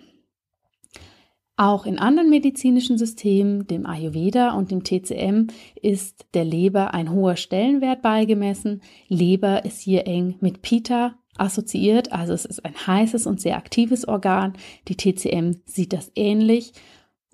Auch 1.57 1.87
in 1.87 2.01
anderen 2.01 2.31
medizinischen 2.31 2.99
Systemen, 2.99 3.67
dem 3.69 3.87
Ayurveda 3.87 4.55
und 4.55 4.73
dem 4.73 4.83
TCM, 4.83 5.47
ist 5.81 6.27
der 6.35 6.45
Leber 6.45 6.93
ein 6.95 7.13
hoher 7.13 7.37
Stellenwert 7.37 8.03
beigemessen. 8.03 8.83
Leber 9.09 9.65
ist 9.65 9.81
hier 9.81 10.07
eng 10.07 10.35
mit 10.41 10.63
Pita 10.63 11.15
assoziiert, 11.37 12.13
also 12.13 12.33
es 12.33 12.45
ist 12.45 12.65
ein 12.65 12.75
heißes 12.75 13.27
und 13.27 13.41
sehr 13.41 13.57
aktives 13.57 14.07
Organ. 14.07 14.55
Die 14.89 14.97
TCM 14.97 15.61
sieht 15.65 15.93
das 15.93 16.11
ähnlich. 16.17 16.73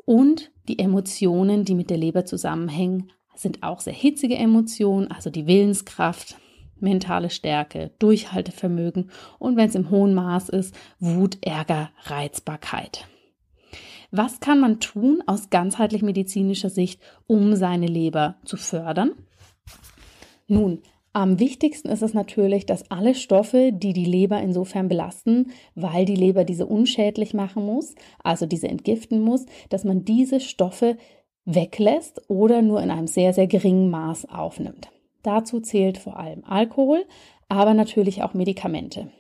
Und 0.05 0.51
die 0.69 0.79
Emotionen, 0.79 1.65
die 1.65 1.75
mit 1.75 1.89
der 1.89 1.97
Leber 1.97 2.27
zusammenhängen, 2.27 3.11
sind 3.41 3.63
auch 3.63 3.81
sehr 3.81 3.93
hitzige 3.93 4.37
Emotionen, 4.37 5.11
also 5.11 5.31
die 5.31 5.47
Willenskraft, 5.47 6.37
mentale 6.79 7.31
Stärke, 7.31 7.91
Durchhaltevermögen 7.99 9.11
und 9.39 9.57
wenn 9.57 9.69
es 9.69 9.75
im 9.75 9.91
hohen 9.91 10.15
Maß 10.15 10.49
ist, 10.51 10.75
Wut, 10.99 11.39
Ärger, 11.43 11.91
Reizbarkeit. 12.05 13.07
Was 14.11 14.41
kann 14.41 14.61
man 14.61 14.81
tun 14.81 15.23
aus 15.27 15.51
ganzheitlich 15.51 16.03
medizinischer 16.03 16.71
Sicht, 16.71 17.01
um 17.27 17.55
seine 17.55 17.87
Leber 17.87 18.37
zu 18.45 18.57
fördern? 18.57 19.13
Nun, 20.49 20.83
am 21.13 21.41
wichtigsten 21.41 21.89
ist 21.89 22.03
es 22.03 22.15
natürlich, 22.15 22.67
dass 22.67 22.91
alle 22.91 23.15
Stoffe, 23.15 23.73
die 23.73 23.93
die 23.93 24.05
Leber 24.05 24.41
insofern 24.41 24.89
belasten, 24.89 25.53
weil 25.75 26.05
die 26.05 26.15
Leber 26.15 26.45
diese 26.45 26.67
unschädlich 26.67 27.35
machen 27.35 27.65
muss, 27.65 27.95
also 28.23 28.47
diese 28.47 28.69
entgiften 28.69 29.21
muss, 29.21 29.47
dass 29.71 29.85
man 29.85 30.05
diese 30.05 30.39
Stoffe 30.41 30.97
weglässt 31.55 32.23
oder 32.29 32.63
nur 32.63 32.83
in 32.83 32.91
einem 32.91 33.07
sehr, 33.07 33.33
sehr 33.33 33.47
geringen 33.47 33.91
Maß 33.91 34.29
aufnimmt. 34.31 34.89
Dazu 35.23 35.61
zählt 35.61 35.99
vor 35.99 36.19
allem 36.19 36.45
Alkohol, 36.45 37.05
aber 37.49 37.75
natürlich 37.75 38.23
auch 38.23 38.35
Medikamente. 38.35 39.11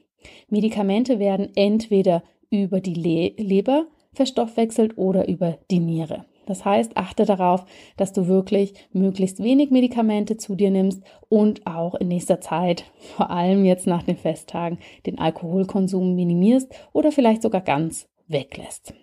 Medikamente 0.48 1.18
werden 1.18 1.50
entweder 1.54 2.22
über 2.50 2.80
die 2.80 2.94
Le 2.94 3.32
Leber 3.36 3.86
verstoffwechselt 4.12 4.98
oder 4.98 5.28
über 5.28 5.58
die 5.70 5.80
Niere. 5.80 6.24
Das 6.46 6.64
heißt, 6.64 6.96
achte 6.96 7.26
darauf, 7.26 7.64
dass 7.96 8.12
du 8.12 8.26
wirklich 8.26 8.74
möglichst 8.92 9.40
wenig 9.42 9.70
Medikamente 9.70 10.36
zu 10.36 10.56
dir 10.56 10.70
nimmst 10.70 11.02
und 11.28 11.64
auch 11.66 11.94
in 11.94 12.08
nächster 12.08 12.40
Zeit, 12.40 12.84
vor 12.98 13.30
allem 13.30 13.64
jetzt 13.64 13.86
nach 13.86 14.02
den 14.02 14.16
Festtagen, 14.16 14.78
den 15.06 15.18
Alkoholkonsum 15.18 16.16
minimierst 16.16 16.72
oder 16.92 17.12
vielleicht 17.12 17.42
sogar 17.42 17.60
ganz 17.60 18.08
weglässt. 18.26 18.94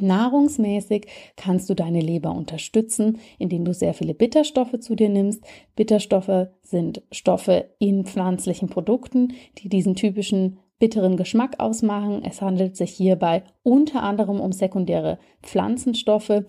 Nahrungsmäßig 0.00 1.06
kannst 1.36 1.68
du 1.70 1.74
deine 1.74 2.00
Leber 2.00 2.32
unterstützen, 2.32 3.18
indem 3.38 3.64
du 3.64 3.74
sehr 3.74 3.94
viele 3.94 4.14
Bitterstoffe 4.14 4.78
zu 4.80 4.94
dir 4.94 5.08
nimmst. 5.08 5.42
Bitterstoffe 5.76 6.48
sind 6.62 7.02
Stoffe 7.10 7.70
in 7.78 8.04
pflanzlichen 8.04 8.68
Produkten, 8.68 9.34
die 9.58 9.68
diesen 9.68 9.94
typischen 9.94 10.58
bitteren 10.78 11.16
Geschmack 11.16 11.58
ausmachen. 11.58 12.22
Es 12.24 12.40
handelt 12.40 12.76
sich 12.76 12.90
hierbei 12.90 13.42
unter 13.62 14.02
anderem 14.02 14.40
um 14.40 14.52
sekundäre 14.52 15.18
Pflanzenstoffe, 15.42 16.44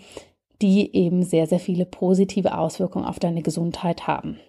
die 0.62 0.96
eben 0.96 1.24
sehr, 1.24 1.48
sehr 1.48 1.60
viele 1.60 1.86
positive 1.86 2.58
Auswirkungen 2.58 3.06
auf 3.06 3.20
deine 3.20 3.42
Gesundheit 3.42 4.08
haben. 4.08 4.40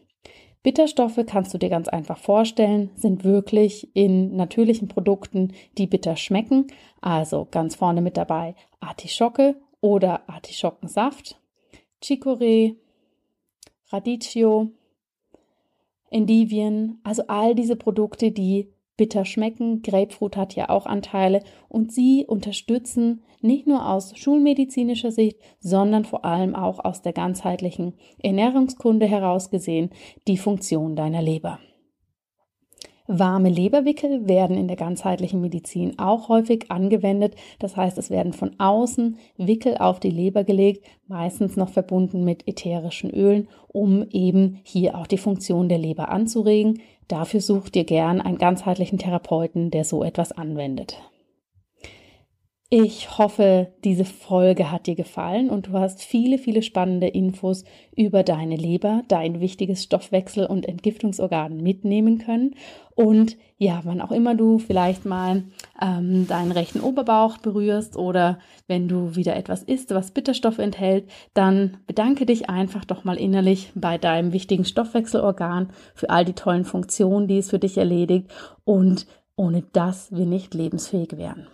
Bitterstoffe 0.62 1.20
kannst 1.26 1.54
du 1.54 1.58
dir 1.58 1.70
ganz 1.70 1.88
einfach 1.88 2.18
vorstellen, 2.18 2.90
sind 2.94 3.24
wirklich 3.24 3.88
in 3.94 4.36
natürlichen 4.36 4.88
Produkten, 4.88 5.52
die 5.78 5.86
bitter 5.86 6.16
schmecken. 6.16 6.66
Also 7.00 7.48
ganz 7.50 7.76
vorne 7.76 8.02
mit 8.02 8.16
dabei 8.16 8.54
Artischocke 8.80 9.56
oder 9.80 10.28
Artischockensaft, 10.28 11.40
Chicorée, 12.02 12.76
Radicchio, 13.88 14.70
Endivien, 16.10 17.00
also 17.04 17.22
all 17.28 17.54
diese 17.54 17.76
Produkte, 17.76 18.32
die 18.32 18.72
bitter 18.96 19.24
schmecken. 19.24 19.80
Grapefruit 19.80 20.36
hat 20.36 20.54
ja 20.54 20.68
auch 20.68 20.84
Anteile 20.84 21.42
und 21.68 21.92
sie 21.92 22.26
unterstützen 22.26 23.22
nicht 23.40 23.66
nur 23.66 23.88
aus 23.88 24.16
schulmedizinischer 24.18 25.10
Sicht, 25.10 25.38
sondern 25.58 26.04
vor 26.04 26.26
allem 26.26 26.54
auch 26.54 26.84
aus 26.84 27.00
der 27.00 27.14
ganzheitlichen 27.14 27.94
Ernährungskunde 28.22 29.06
heraus 29.06 29.50
gesehen 29.50 29.90
die 30.28 30.36
Funktion 30.36 30.96
deiner 30.96 31.22
Leber. 31.22 31.60
Warme 33.12 33.48
Leberwickel 33.48 34.28
werden 34.28 34.56
in 34.56 34.68
der 34.68 34.76
ganzheitlichen 34.76 35.40
Medizin 35.40 35.98
auch 35.98 36.28
häufig 36.28 36.70
angewendet. 36.70 37.34
Das 37.58 37.76
heißt, 37.76 37.98
es 37.98 38.08
werden 38.08 38.32
von 38.32 38.52
außen 38.58 39.18
Wickel 39.36 39.78
auf 39.78 39.98
die 39.98 40.10
Leber 40.10 40.44
gelegt, 40.44 40.86
meistens 41.08 41.56
noch 41.56 41.70
verbunden 41.70 42.22
mit 42.22 42.46
ätherischen 42.46 43.10
Ölen, 43.10 43.48
um 43.66 44.06
eben 44.10 44.60
hier 44.62 44.96
auch 44.96 45.08
die 45.08 45.18
Funktion 45.18 45.68
der 45.68 45.78
Leber 45.78 46.10
anzuregen. 46.10 46.80
Dafür 47.08 47.40
such 47.40 47.70
dir 47.70 47.82
gern 47.82 48.20
einen 48.20 48.38
ganzheitlichen 48.38 48.98
Therapeuten, 48.98 49.72
der 49.72 49.82
so 49.82 50.04
etwas 50.04 50.30
anwendet. 50.30 50.96
Ich 52.72 53.18
hoffe, 53.18 53.72
diese 53.82 54.04
Folge 54.04 54.70
hat 54.70 54.86
dir 54.86 54.94
gefallen 54.94 55.50
und 55.50 55.66
du 55.66 55.72
hast 55.72 56.04
viele, 56.04 56.38
viele 56.38 56.62
spannende 56.62 57.08
Infos 57.08 57.64
über 57.96 58.22
deine 58.22 58.54
Leber, 58.54 59.02
dein 59.08 59.40
wichtiges 59.40 59.82
Stoffwechsel- 59.82 60.46
und 60.46 60.68
Entgiftungsorgan 60.68 61.56
mitnehmen 61.56 62.18
können. 62.18 62.54
Und 62.94 63.36
ja, 63.58 63.80
wann 63.82 64.00
auch 64.00 64.12
immer 64.12 64.36
du 64.36 64.60
vielleicht 64.60 65.04
mal 65.04 65.42
ähm, 65.82 66.28
deinen 66.28 66.52
rechten 66.52 66.78
Oberbauch 66.78 67.38
berührst 67.38 67.96
oder 67.96 68.38
wenn 68.68 68.86
du 68.86 69.16
wieder 69.16 69.34
etwas 69.34 69.64
isst, 69.64 69.92
was 69.92 70.12
Bitterstoffe 70.12 70.60
enthält, 70.60 71.10
dann 71.34 71.78
bedanke 71.88 72.24
dich 72.24 72.50
einfach 72.50 72.84
doch 72.84 73.02
mal 73.02 73.16
innerlich 73.16 73.72
bei 73.74 73.98
deinem 73.98 74.32
wichtigen 74.32 74.64
Stoffwechselorgan 74.64 75.72
für 75.96 76.08
all 76.08 76.24
die 76.24 76.34
tollen 76.34 76.64
Funktionen, 76.64 77.26
die 77.26 77.38
es 77.38 77.50
für 77.50 77.58
dich 77.58 77.78
erledigt 77.78 78.30
und 78.62 79.08
ohne 79.34 79.64
das 79.72 80.14
wir 80.14 80.26
nicht 80.26 80.54
lebensfähig 80.54 81.16
wären. 81.16 81.48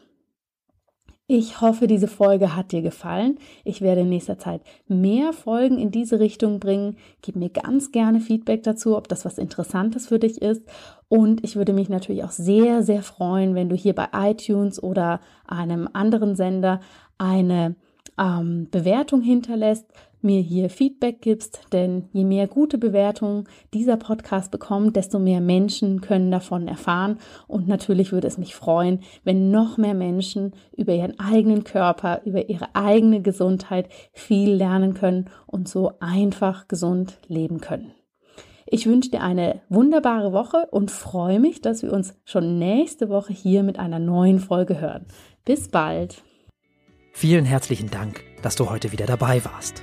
Ich 1.29 1.61
hoffe, 1.61 1.89
diese 1.89 2.07
Folge 2.07 2.55
hat 2.55 2.71
dir 2.71 2.83
gefallen. 2.83 3.39
Ich 3.65 3.81
werde 3.81 4.03
in 4.03 4.09
nächster 4.09 4.39
Zeit 4.39 4.61
mehr 4.87 5.33
Folgen 5.33 5.77
in 5.77 5.91
diese 5.91 6.21
Richtung 6.21 6.61
bringen. 6.61 6.99
Gib 7.21 7.35
mir 7.35 7.49
ganz 7.49 7.91
gerne 7.91 8.21
Feedback 8.21 8.63
dazu, 8.63 8.97
ob 8.97 9.09
das 9.09 9.25
was 9.25 9.37
Interessantes 9.37 10.07
für 10.07 10.21
dich 10.21 10.41
ist. 10.41 10.63
Und 11.09 11.43
ich 11.43 11.57
würde 11.57 11.73
mich 11.73 11.89
natürlich 11.89 12.23
auch 12.23 12.31
sehr, 12.31 12.85
sehr 12.85 13.03
freuen, 13.03 13.57
wenn 13.57 13.69
du 13.69 13.75
hier 13.75 13.93
bei 13.93 14.07
iTunes 14.13 14.81
oder 14.81 15.19
einem 15.49 15.89
anderen 15.93 16.37
Sender 16.37 16.81
eine 17.19 17.75
ähm, 18.19 18.69
Bewertung 18.71 19.21
hinterlässt 19.21 19.87
mir 20.27 20.41
hier 20.41 20.69
Feedback 20.69 21.23
gibst, 21.23 21.61
denn 21.73 22.09
je 22.13 22.25
mehr 22.25 22.47
gute 22.47 22.77
Bewertungen 22.77 23.45
dieser 23.73 23.97
Podcast 23.97 24.51
bekommt, 24.51 24.97
desto 24.97 25.19
mehr 25.19 25.41
Menschen 25.41 26.01
können 26.01 26.31
davon 26.31 26.69
erfahren 26.69 27.19
und 27.47 27.69
natürlich 27.69 28.13
würde 28.13 28.27
es 28.27 28.37
mich 28.37 28.55
freuen, 28.55 29.01
wenn 29.25 29.51
noch 29.51 29.79
mehr 29.79 29.95
Menschen 29.95 30.53
über 30.77 30.93
ihren 30.93 31.19
eigenen 31.19 31.65
Körper, 31.65 32.21
über 32.25 32.49
ihre 32.51 32.75
eigene 32.75 33.23
Gesundheit 33.23 33.89
viel 34.13 34.53
lernen 34.53 34.93
können 34.93 35.31
und 35.47 35.69
so 35.69 35.93
einfach 36.01 36.69
gesund 36.69 37.19
leben 37.29 37.61
können. 37.61 37.93
Ich 38.69 38.87
wünsche 38.87 39.11
dir 39.11 39.23
eine 39.23 39.63
wunderbare 39.69 40.33
Woche 40.33 40.67
und 40.73 40.91
freue 40.91 41.39
mich, 41.39 41.63
dass 41.63 41.83
wir 41.83 41.93
uns 41.93 42.15
schon 42.25 42.59
nächste 42.59 43.09
Woche 43.09 43.33
hier 43.33 43.63
mit 43.63 43.79
einer 43.79 44.01
neuen 44.01 44.41
Folge 44.41 44.81
hören. 44.81 45.07
Bis 45.45 45.69
bald. 45.69 46.23
Vielen 47.13 47.45
herzlichen 47.45 47.91
Dank, 47.91 48.25
dass 48.43 48.57
du 48.57 48.69
heute 48.69 48.91
wieder 48.91 49.07
dabei 49.07 49.45
warst. 49.45 49.83